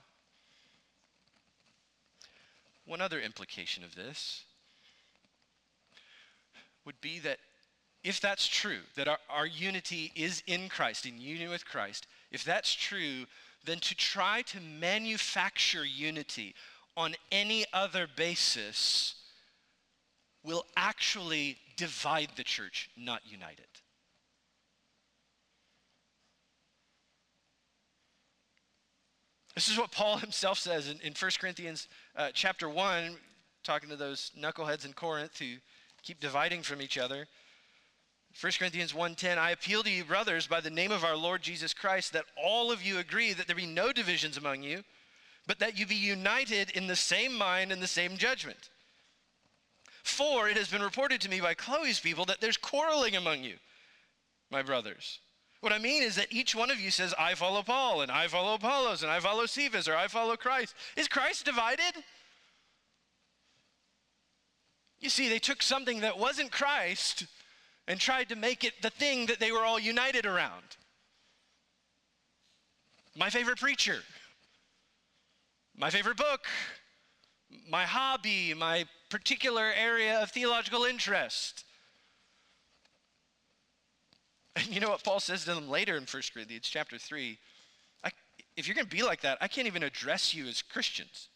[2.85, 4.43] One other implication of this
[6.85, 7.39] would be that
[8.05, 12.45] if that's true, that our, our unity is in Christ, in union with Christ, if
[12.45, 13.27] that's true,
[13.65, 16.55] then to try to manufacture unity
[16.97, 19.16] on any other basis
[20.47, 23.83] will actually divide the church, not unite it.
[29.55, 33.17] This is what Paul himself says in, in 1 Corinthians uh, chapter 1,
[33.65, 35.57] talking to those knuckleheads in Corinth who
[36.03, 37.27] keep dividing from each other.
[38.41, 41.73] 1 Corinthians 1:10 I appeal to you brothers by the name of our Lord Jesus
[41.73, 44.85] Christ that all of you agree that there be no divisions among you
[45.47, 48.69] but that you be united in the same mind and the same judgment.
[50.07, 53.57] For it has been reported to me by Chloe's people that there's quarreling among you,
[54.53, 55.19] my brothers.
[55.61, 58.29] What I mean is that each one of you says, I follow Paul, and I
[58.29, 60.77] follow Apollos, and I follow Cephas, or I follow Christ.
[60.97, 62.05] Is Christ divided?
[65.01, 67.27] You see, they took something that wasn't Christ
[67.89, 70.77] and tried to make it the thing that they were all united around.
[73.17, 73.99] My favorite preacher,
[75.77, 76.47] my favorite book,
[77.69, 81.65] my hobby, my particular area of theological interest.
[84.57, 87.39] And you know what Paul says to them later in 1 Corinthians chapter 3?
[88.57, 91.29] If you're going to be like that, I can't even address you as Christians.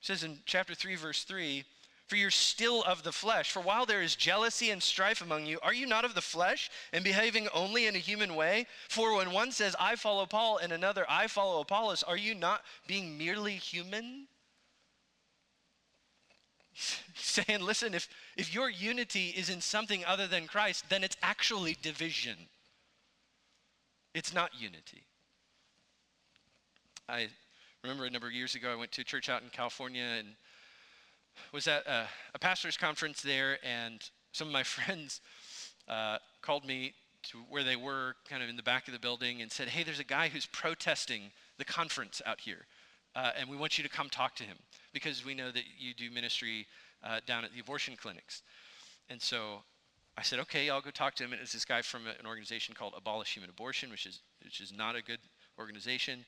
[0.00, 1.64] He says in chapter 3, verse 3
[2.08, 3.50] For you're still of the flesh.
[3.50, 6.70] For while there is jealousy and strife among you, are you not of the flesh
[6.92, 8.66] and behaving only in a human way?
[8.88, 12.62] For when one says, I follow Paul, and another, I follow Apollos, are you not
[12.86, 14.28] being merely human?
[17.14, 21.76] Saying, listen, if, if your unity is in something other than Christ, then it's actually
[21.82, 22.36] division.
[24.14, 25.04] It's not unity.
[27.08, 27.28] I
[27.82, 30.28] remember a number of years ago, I went to a church out in California and
[31.52, 35.20] was at a, a pastor's conference there, and some of my friends
[35.88, 39.42] uh, called me to where they were, kind of in the back of the building,
[39.42, 42.66] and said, Hey, there's a guy who's protesting the conference out here,
[43.14, 44.56] uh, and we want you to come talk to him
[44.92, 46.66] because we know that you do ministry
[47.04, 48.42] uh, down at the abortion clinics.
[49.08, 49.62] And so
[50.16, 51.32] I said, okay, I'll go talk to him.
[51.32, 54.72] And it's this guy from an organization called Abolish Human Abortion, which is, which is
[54.72, 55.20] not a good
[55.58, 56.24] organization.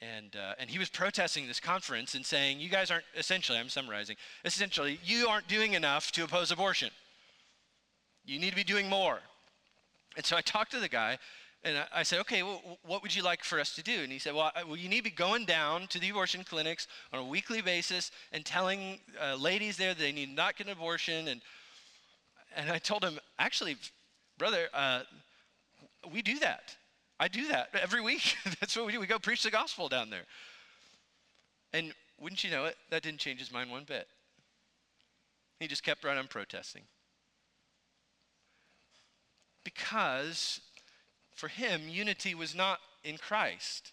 [0.00, 3.68] And, uh, and he was protesting this conference and saying, you guys aren't, essentially, I'm
[3.68, 6.90] summarizing, essentially, you aren't doing enough to oppose abortion.
[8.24, 9.20] You need to be doing more.
[10.16, 11.18] And so I talked to the guy,
[11.66, 14.02] and I, said, okay, well, what would you like for us to do?
[14.04, 16.44] And he said, well, I, well, you need to be going down to the abortion
[16.44, 20.68] clinics on a weekly basis and telling uh, ladies there that they need not get
[20.68, 21.26] an abortion.
[21.26, 21.42] And,
[22.54, 23.76] and I told him, actually,
[24.38, 25.00] Brother, uh,
[26.12, 26.76] we do that.
[27.18, 28.36] I do that every week.
[28.60, 29.00] That's what we do.
[29.00, 30.24] We go preach the gospel down there.
[31.72, 34.06] And wouldn't you know it, that didn't change his mind one bit.
[35.58, 36.82] He just kept right on protesting.
[39.64, 40.60] Because
[41.36, 43.92] for him, unity was not in Christ.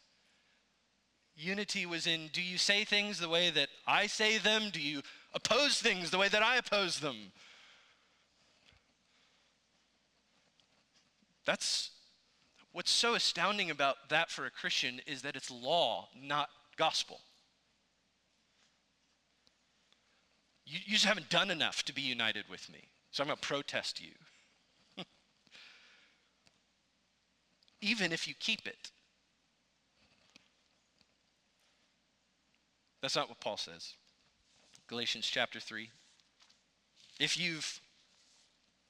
[1.36, 4.70] Unity was in do you say things the way that I say them?
[4.72, 5.02] Do you
[5.34, 7.32] oppose things the way that I oppose them?
[11.46, 11.92] That's
[12.72, 17.20] what's so astounding about that for a Christian is that it's law, not gospel.
[20.66, 23.46] You, you just haven't done enough to be united with me, so I'm going to
[23.46, 24.12] protest you.
[27.84, 28.92] Even if you keep it.
[33.02, 33.96] That's not what Paul says.
[34.88, 35.90] Galatians chapter 3.
[37.20, 37.82] If you've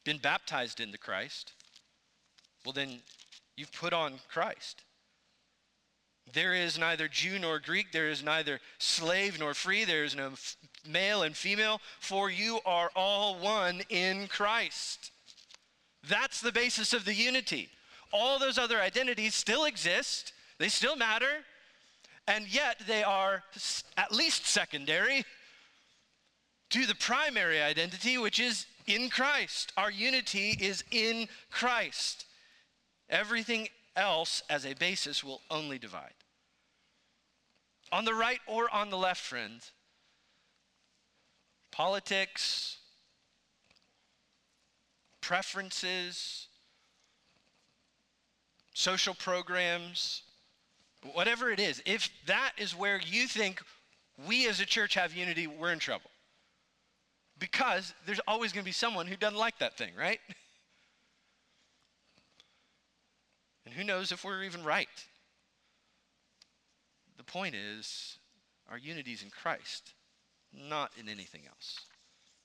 [0.05, 1.53] been baptized into Christ,
[2.63, 2.99] well, then
[3.57, 4.83] you've put on Christ.
[6.31, 10.33] There is neither Jew nor Greek, there is neither slave nor free, there is no
[10.87, 15.11] male and female, for you are all one in Christ.
[16.07, 17.69] That's the basis of the unity.
[18.13, 21.43] All those other identities still exist, they still matter,
[22.27, 23.43] and yet they are
[23.97, 25.25] at least secondary
[26.69, 29.73] to the primary identity, which is in Christ.
[29.75, 32.25] Our unity is in Christ.
[33.09, 36.13] Everything else as a basis will only divide.
[37.91, 39.71] On the right or on the left, friends,
[41.71, 42.77] politics,
[45.19, 46.47] preferences,
[48.73, 50.23] social programs,
[51.13, 53.61] whatever it is, if that is where you think
[54.27, 56.09] we as a church have unity, we're in trouble.
[57.39, 60.19] Because there's always going to be someone who doesn't like that thing, right?
[63.65, 64.89] And who knows if we're even right?
[67.17, 68.17] The point is,
[68.69, 69.93] our unity is in Christ,
[70.53, 71.79] not in anything else.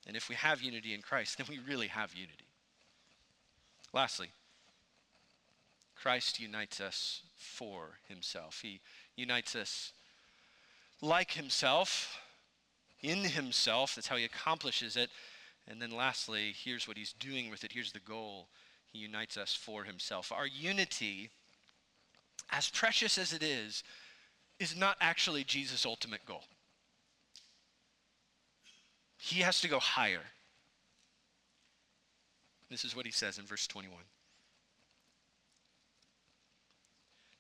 [0.07, 2.47] And if we have unity in Christ, then we really have unity.
[3.93, 4.29] Lastly,
[6.01, 8.61] Christ unites us for himself.
[8.63, 8.81] He
[9.17, 9.93] unites us
[11.01, 12.21] like himself,
[13.03, 13.95] in himself.
[13.95, 15.11] That's how he accomplishes it.
[15.67, 17.73] And then lastly, here's what he's doing with it.
[17.73, 18.49] Here's the goal.
[18.93, 20.33] He unites us for himself.
[20.33, 21.31] Our unity,
[22.51, 23.83] as precious as it is,
[24.59, 26.45] is not actually Jesus' ultimate goal.
[29.19, 30.23] He has to go higher.
[32.71, 33.97] This is what he says in verse 21.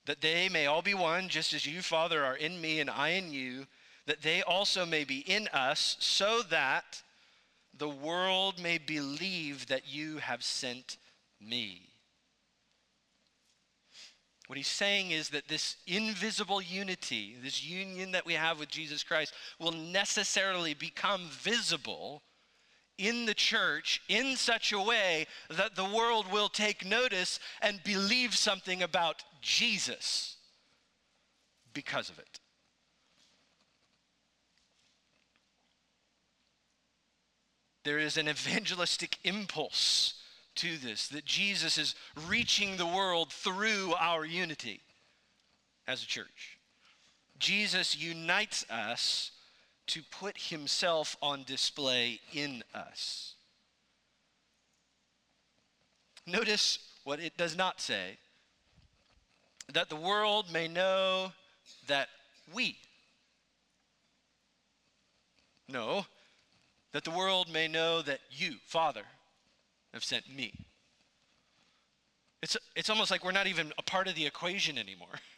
[0.08, 3.10] That they may all be one, just as you, Father, are in me and I
[3.10, 3.66] in you,
[4.06, 7.02] that they also may be in us, so that
[7.76, 10.96] the world may believe that you have sent
[11.38, 11.90] me.
[14.46, 19.04] What he's saying is that this invisible unity, this union that we have with Jesus
[19.04, 22.22] Christ, will necessarily become visible
[22.98, 28.34] in the church in such a way that the world will take notice and believe
[28.36, 30.36] something about Jesus
[31.72, 32.40] because of it.
[37.84, 40.14] There is an evangelistic impulse
[40.56, 41.94] to this that Jesus is
[42.26, 44.82] reaching the world through our unity
[45.86, 46.58] as a church.
[47.38, 49.30] Jesus unites us
[49.88, 53.34] to put himself on display in us.
[56.26, 58.18] Notice what it does not say
[59.72, 61.32] that the world may know
[61.86, 62.08] that
[62.52, 62.76] we.
[65.68, 66.06] No,
[66.92, 69.02] that the world may know that you, Father,
[69.92, 70.54] have sent me.
[72.42, 75.08] It's, it's almost like we're not even a part of the equation anymore.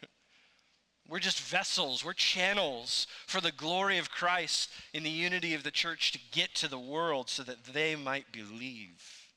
[1.11, 5.69] we're just vessels, we're channels for the glory of Christ in the unity of the
[5.69, 9.27] church to get to the world so that they might believe.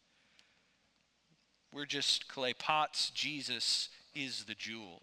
[1.72, 3.10] We're just clay pots.
[3.10, 5.02] Jesus is the jewel.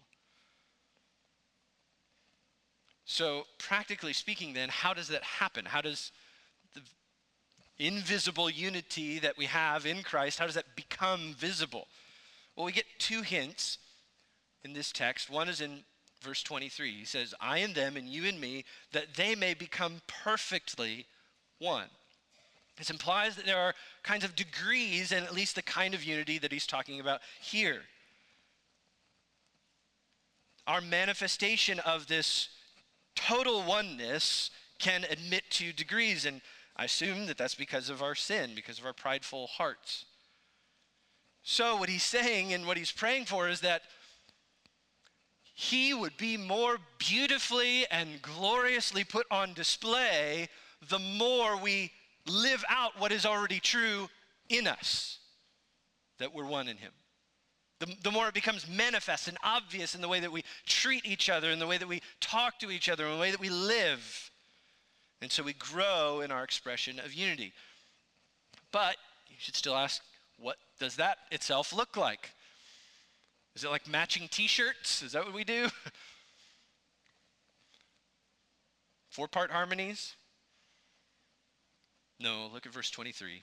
[3.04, 5.66] So, practically speaking, then, how does that happen?
[5.66, 6.10] How does
[6.74, 6.80] the
[7.78, 11.86] invisible unity that we have in Christ, how does that become visible?
[12.56, 13.76] Well, we get two hints
[14.64, 15.28] in this text.
[15.28, 15.84] One is in
[16.22, 16.92] verse 23.
[16.92, 21.06] He says, I and them, and you and me, that they may become perfectly
[21.58, 21.88] one.
[22.78, 26.38] This implies that there are kinds of degrees and at least the kind of unity
[26.38, 27.82] that he's talking about here
[30.66, 32.48] our manifestation of this
[33.14, 36.24] total oneness can admit to degrees.
[36.24, 36.40] And
[36.76, 40.04] I assume that that's because of our sin, because of our prideful hearts.
[41.42, 43.82] So, what he's saying and what he's praying for is that
[45.54, 50.48] he would be more beautifully and gloriously put on display
[50.88, 51.92] the more we
[52.26, 54.08] live out what is already true
[54.48, 55.18] in us
[56.18, 56.92] that we're one in him.
[57.80, 61.28] The, the more it becomes manifest and obvious in the way that we treat each
[61.28, 63.50] other, in the way that we talk to each other, in the way that we
[63.50, 64.30] live.
[65.20, 67.52] And so we grow in our expression of unity.
[68.70, 68.96] But
[69.28, 70.00] you should still ask,
[70.38, 72.30] what does that itself look like?
[73.54, 75.02] Is it like matching t shirts?
[75.02, 75.68] Is that what we do?
[79.10, 80.16] Four part harmonies?
[82.18, 83.42] No, look at verse 23.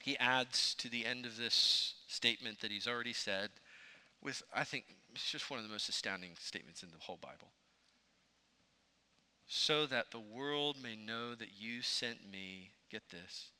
[0.00, 3.50] He adds to the end of this statement that he's already said
[4.22, 4.84] with, I think,
[5.14, 7.48] it's just one of the most astounding statements in the whole Bible.
[9.46, 13.50] So that the world may know that you sent me, get this,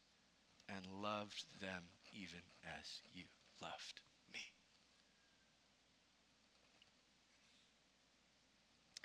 [0.68, 3.24] and loved them even as you
[3.62, 4.00] loved
[4.32, 4.40] me.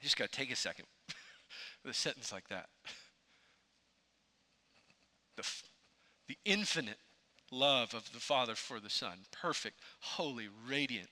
[0.04, 0.84] You just got to take a second
[1.86, 2.68] with a sentence like that.
[5.38, 5.48] The,
[6.28, 6.98] the infinite
[7.54, 11.08] love of the Father for the Son, perfect, holy, radiant.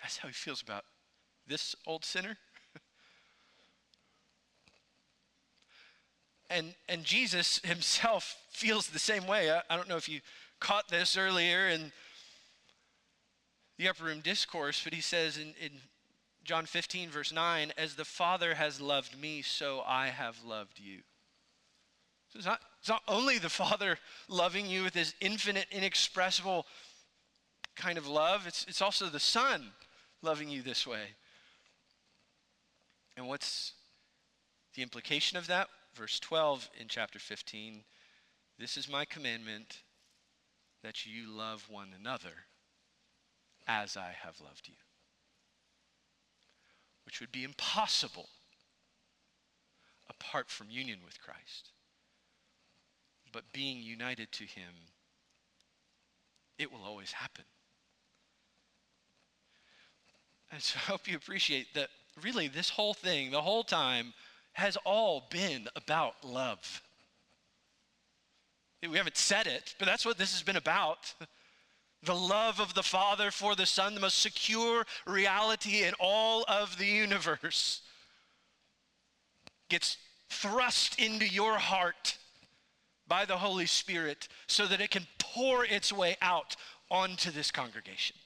[0.00, 0.84] That's how he feels about
[1.46, 2.38] this old sinner.
[6.48, 9.50] and, and Jesus himself feels the same way.
[9.50, 10.22] I, I don't know if you
[10.58, 11.92] caught this earlier in
[13.78, 15.72] the upper room discourse, but he says in, in
[16.44, 21.00] John 15, verse 9, as the Father has loved me, so I have loved you.
[22.28, 23.98] So it's not, it's not only the Father
[24.28, 26.66] loving you with his infinite, inexpressible
[27.74, 29.72] kind of love, it's, it's also the Son
[30.22, 31.14] loving you this way.
[33.16, 33.72] And what's
[34.74, 35.68] the implication of that?
[35.94, 37.82] Verse 12 in chapter 15
[38.58, 39.82] This is my commandment
[40.82, 42.46] that you love one another
[43.66, 44.74] as I have loved you
[47.06, 48.28] which would be impossible
[50.10, 51.70] apart from union with Christ.
[53.32, 54.74] But being united to Him,
[56.58, 57.44] it will always happen.
[60.50, 61.88] And so I hope you appreciate that
[62.22, 64.12] really this whole thing, the whole time,
[64.52, 66.82] has all been about love.
[68.88, 71.12] We haven't said it, but that's what this has been about
[72.02, 76.78] the love of the Father for the Son, the most secure reality in all of
[76.78, 77.82] the universe,
[79.68, 79.96] gets
[80.28, 82.18] thrust into your heart
[83.08, 86.56] by the Holy Spirit so that it can pour its way out
[86.90, 88.16] onto this congregation.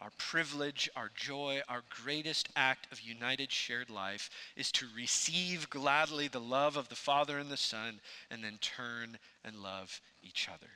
[0.00, 6.26] Our privilege, our joy, our greatest act of united shared life is to receive gladly
[6.28, 10.70] the love of the Father and the Son and then turn and love each other.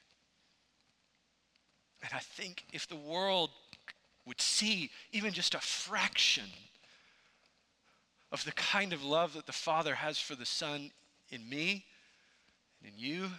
[2.02, 3.50] And I think if the world
[4.26, 6.50] would see even just a fraction
[8.30, 10.90] of the kind of love that the Father has for the Son
[11.30, 11.84] in me
[12.82, 13.30] and in you,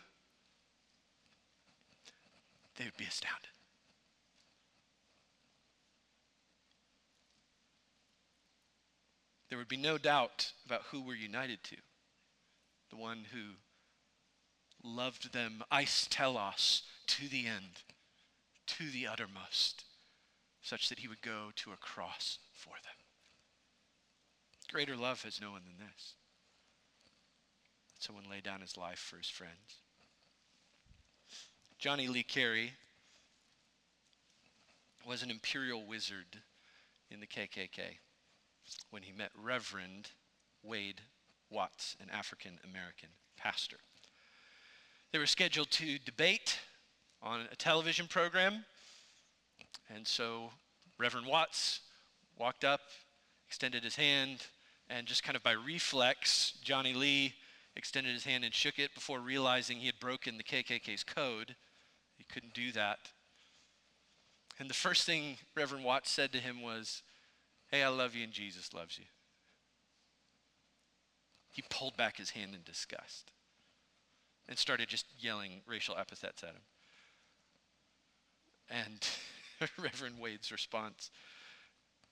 [2.78, 3.50] they would be astounded.
[9.56, 11.78] There would be no doubt about who we're united to.
[12.90, 13.52] The one who
[14.84, 17.84] loved them, eis telos, to the end,
[18.68, 19.86] to the uttermost,
[20.62, 22.98] such that he would go to a cross for them.
[24.74, 26.16] Greater love has no one than this.
[27.98, 29.80] Someone lay down his life for his friends.
[31.80, 32.74] Johnny Lee Clary
[35.08, 36.42] was an imperial wizard
[37.10, 38.00] in the KKK
[38.90, 40.10] when he met Reverend
[40.64, 41.02] Wade
[41.50, 43.78] Watts, an African American pastor.
[45.12, 46.60] They were scheduled to debate
[47.22, 48.66] on a television program,
[49.94, 50.50] and so
[50.98, 51.82] Reverend Watts
[52.38, 52.82] walked up,
[53.48, 54.46] extended his hand,
[54.90, 57.34] and just kind of by reflex, Johnny Lee
[57.76, 61.56] extended his hand and shook it before realizing he had broken the KKK's code.
[62.18, 63.12] He couldn't do that.
[64.60, 67.02] And the first thing Reverend Watts said to him was,
[67.76, 69.04] Hey, I love you and Jesus loves you.
[71.52, 73.34] He pulled back his hand in disgust
[74.48, 76.62] and started just yelling racial epithets at him.
[78.70, 79.06] And
[79.78, 81.12] Reverend Wade's response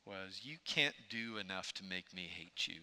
[0.05, 2.81] was, You can't do enough to make me hate you.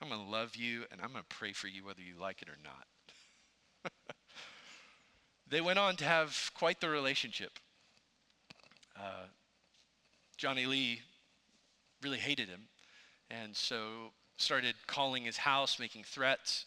[0.00, 2.40] I'm going to love you and I'm going to pray for you whether you like
[2.40, 3.92] it or not.
[5.48, 7.58] they went on to have quite the relationship.
[8.96, 9.26] Uh,
[10.36, 11.00] Johnny Lee
[12.02, 12.68] really hated him
[13.30, 16.66] and so started calling his house, making threats.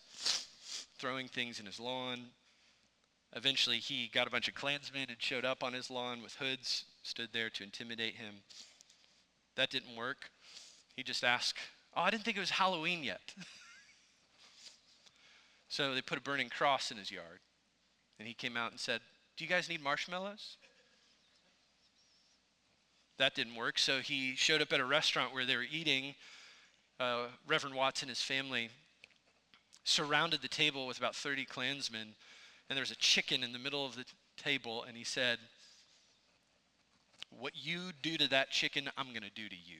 [0.97, 2.25] throwing things in his lawn.
[3.33, 6.83] Eventually, he got a bunch of Klansmen and showed up on his lawn with hoods,
[7.03, 8.35] stood there to intimidate him.
[9.55, 10.29] That didn't work.
[10.97, 11.57] He just asked,
[11.95, 13.33] Oh, I didn't think it was Halloween yet.
[15.69, 17.39] so they put a burning cross in his yard.
[18.19, 18.99] And he came out and said,
[19.37, 20.57] Do you guys need marshmallows?
[23.19, 23.77] That didn't work.
[23.77, 26.15] So he showed up at a restaurant where they were eating.
[26.99, 28.69] Uh, Reverend Watts and his family
[29.83, 32.15] surrounded the table with about 30 Klansmen,
[32.69, 34.05] and there was a chicken in the middle of the
[34.37, 35.37] table, and he said,
[37.29, 39.79] What you do to that chicken, I'm going to do to you.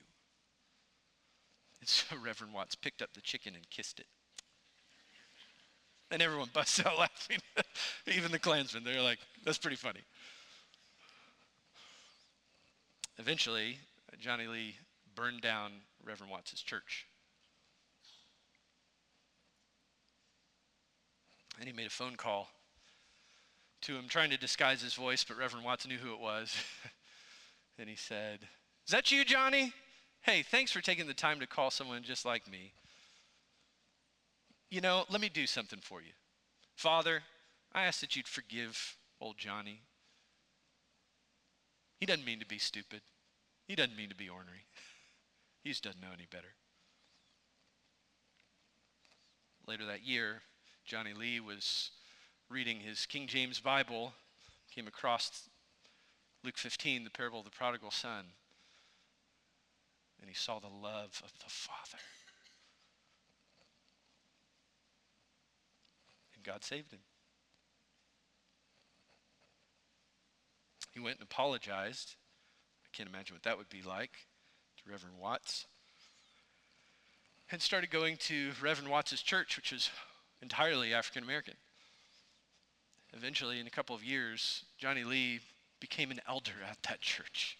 [1.80, 4.06] And so Reverend Watts picked up the chicken and kissed it.
[6.10, 7.38] And everyone busts out laughing.
[8.06, 10.00] Even the Klansmen, they're like, that's pretty funny.
[13.20, 13.76] Eventually,
[14.18, 14.76] Johnny Lee
[15.14, 17.06] burned down Reverend Watts' church.
[21.58, 22.48] And he made a phone call
[23.82, 26.56] to him, trying to disguise his voice, but Reverend Watts knew who it was.
[27.78, 28.48] and he said,
[28.86, 29.74] Is that you, Johnny?
[30.22, 32.72] Hey, thanks for taking the time to call someone just like me.
[34.70, 36.12] You know, let me do something for you.
[36.74, 37.22] Father,
[37.74, 39.82] I ask that you'd forgive old Johnny.
[42.00, 43.02] He doesn't mean to be stupid.
[43.68, 44.64] He doesn't mean to be ornery.
[45.62, 46.54] He just doesn't know any better.
[49.66, 50.40] Later that year,
[50.86, 51.90] Johnny Lee was
[52.48, 54.14] reading his King James Bible,
[54.74, 55.50] came across
[56.42, 58.24] Luke 15, the parable of the prodigal son,
[60.18, 61.98] and he saw the love of the Father.
[66.34, 67.00] And God saved him.
[70.90, 72.16] He went and apologized.
[72.84, 74.26] I can't imagine what that would be like
[74.78, 75.66] to Reverend Watts.
[77.52, 79.90] And started going to Reverend Watts's church, which was
[80.42, 81.54] entirely African American.
[83.12, 85.40] Eventually, in a couple of years, Johnny Lee
[85.80, 87.58] became an elder at that church.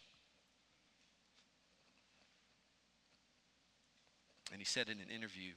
[4.53, 5.53] And he said in an interview,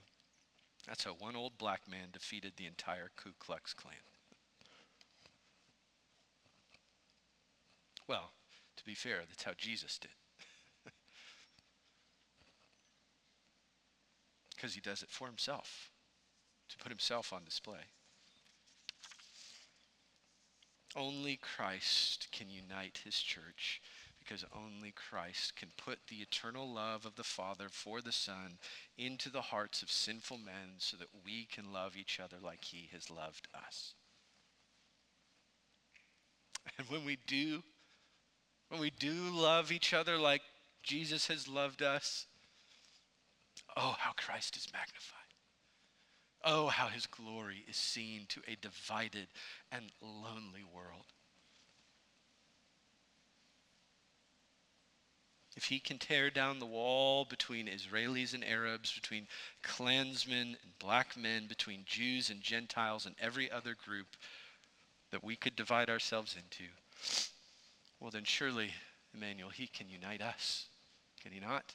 [0.88, 3.96] that's how one old black man defeated the entire Ku Klux Klan.
[8.08, 8.32] Well,
[8.78, 10.12] to be fair, that's how Jesus did.
[14.56, 15.90] Because he does it for himself
[16.70, 17.92] to put himself on display.
[20.96, 23.82] Only Christ can unite his church
[24.20, 28.58] because only Christ can put the eternal love of the Father for the Son
[28.98, 32.90] into the hearts of sinful men so that we can love each other like he
[32.94, 33.96] has loved us.
[36.78, 37.62] And when we do,
[38.80, 40.42] we do love each other like
[40.82, 42.28] Jesus has loved us,
[43.78, 45.20] oh, how Christ is magnified.
[46.44, 49.28] Oh, how his glory is seen to a divided
[49.72, 51.06] and lonely world.
[55.56, 59.28] If he can tear down the wall between Israelis and Arabs, between
[59.62, 64.18] Klansmen and black men, between Jews and Gentiles and every other group
[65.12, 66.72] that we could divide ourselves into,
[68.04, 68.72] well, then surely,
[69.14, 70.66] Emmanuel, he can unite us.
[71.22, 71.74] Can he not?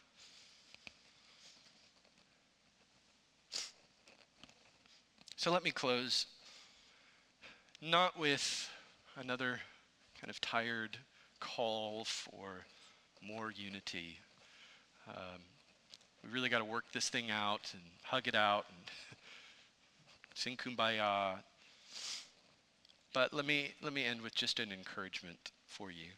[5.36, 6.26] So let me close
[7.80, 8.68] not with
[9.16, 9.60] another
[10.20, 10.98] kind of tired
[11.40, 12.66] call for
[13.26, 14.18] more unity.
[15.08, 15.40] Um,
[16.22, 18.90] we really got to work this thing out and hug it out and
[20.34, 21.36] sing kumbaya.
[23.14, 26.08] But let me, let me end with just an encouragement for you.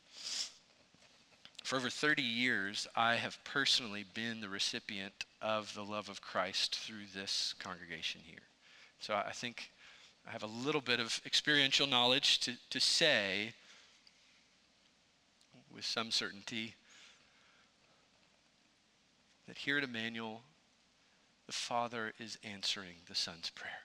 [1.64, 6.76] For over 30 years, I have personally been the recipient of the love of Christ
[6.76, 8.40] through this congregation here.
[8.98, 9.70] So I think
[10.26, 13.52] I have a little bit of experiential knowledge to, to say
[15.72, 16.74] with some certainty
[19.46, 20.42] that here at Immanuel,
[21.46, 23.84] the Father is answering the Son's prayer.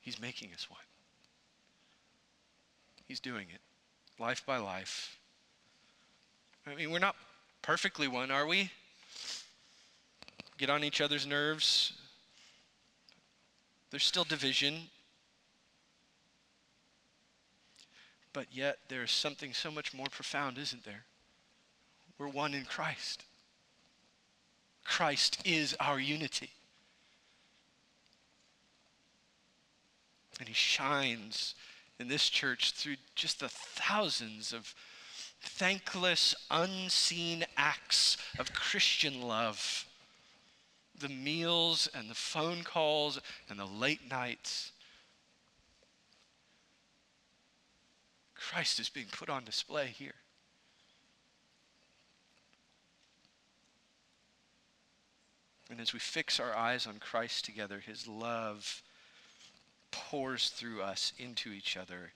[0.00, 0.85] He's making us one.
[3.06, 3.60] He's doing it
[4.18, 5.18] life by life.
[6.66, 7.16] I mean, we're not
[7.62, 8.70] perfectly one, are we?
[10.58, 11.92] get on each other's nerves.
[13.90, 14.82] There's still division.
[18.32, 21.04] But yet, there's something so much more profound, isn't there?
[22.18, 23.24] We're one in Christ.
[24.84, 26.50] Christ is our unity.
[30.38, 31.54] And he shines
[31.98, 34.74] in this church through just the thousands of
[35.40, 39.86] thankless, unseen acts of Christian love
[40.98, 44.72] the meals and the phone calls and the late nights.
[48.34, 50.14] Christ is being put on display here.
[55.68, 58.82] And as we fix our eyes on Christ together, his love
[59.90, 62.12] pours through us into each other.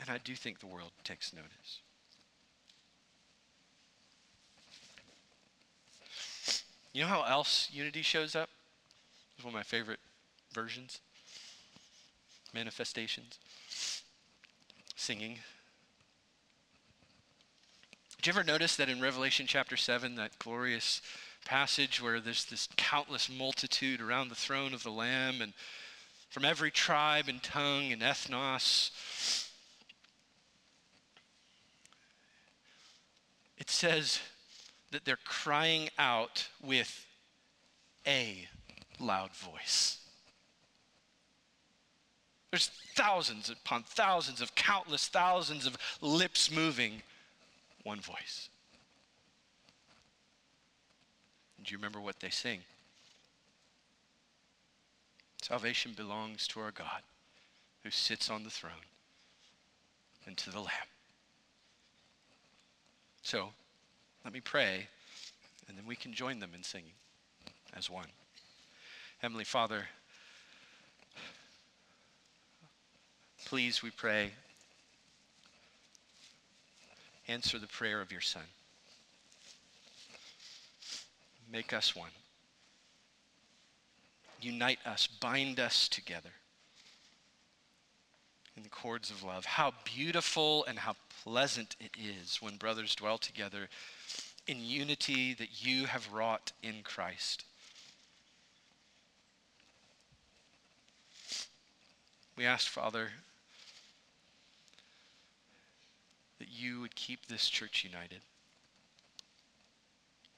[0.00, 1.80] And I do think the world takes notice.
[6.92, 8.48] You know how else unity shows up?
[9.36, 10.00] It's one of my favorite
[10.52, 11.00] versions,
[12.52, 13.38] manifestations.
[14.96, 15.38] Singing.
[18.16, 21.00] Did you ever notice that in Revelation chapter 7, that glorious
[21.46, 25.54] passage where there's this countless multitude around the throne of the Lamb and
[26.30, 28.90] from every tribe and tongue and ethnos?
[33.58, 34.20] It says,
[34.90, 37.06] that they're crying out with
[38.06, 38.48] a
[38.98, 39.98] loud voice.
[42.50, 47.02] There's thousands upon thousands of countless thousands of lips moving,
[47.84, 48.48] one voice.
[51.62, 52.60] Do you remember what they sing?
[55.50, 57.02] Salvation belongs to our God
[57.82, 58.86] who sits on the throne
[60.24, 60.70] and to the Lamb.
[63.22, 63.48] So,
[64.24, 64.86] let me pray,
[65.66, 66.92] and then we can join them in singing
[67.76, 68.06] as one.
[69.18, 69.86] Heavenly Father,
[73.44, 74.30] please, we pray,
[77.26, 78.44] answer the prayer of your Son.
[81.50, 82.10] Make us one.
[84.42, 86.30] Unite us, bind us together
[88.56, 89.44] in the cords of love.
[89.44, 93.68] How beautiful and how pleasant it is when brothers dwell together
[94.46, 97.44] in unity that you have wrought in Christ.
[102.36, 103.10] We ask, Father,
[106.38, 108.20] that you would keep this church united.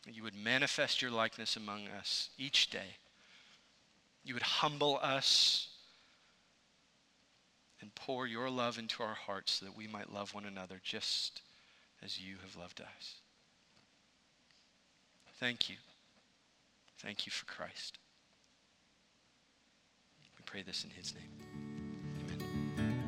[0.05, 2.97] That you would manifest your likeness among us each day.
[4.25, 5.69] You would humble us
[7.81, 11.43] and pour your love into our hearts so that we might love one another just
[12.03, 13.17] as you have loved us.
[15.41, 15.77] Thank you.
[16.99, 17.99] Thank you for Christ.
[20.39, 21.25] We pray this in his name.
[22.25, 23.03] Amen.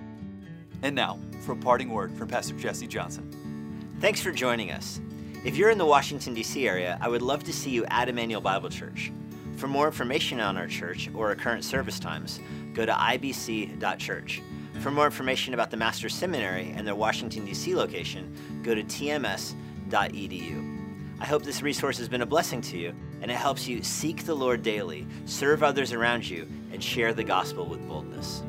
[0.83, 3.95] And now, for a parting word from Pastor Jesse Johnson.
[4.01, 5.01] Thanks for joining us.
[5.45, 6.67] If you're in the Washington, D.C.
[6.67, 9.13] area, I would love to see you at Immanuel Bible Church.
[9.57, 12.41] For more information on our church or our current service times,
[12.75, 14.43] go to ibc.church.
[14.81, 17.75] For more information about the Master's Seminary and their Washington, D.C.
[17.75, 19.55] location, go to tms.edu.
[21.21, 22.93] I hope this resource has been a blessing to you
[23.23, 27.25] and it helps you seek the Lord daily, serve others around you, and share the
[27.25, 28.43] gospel with boldness.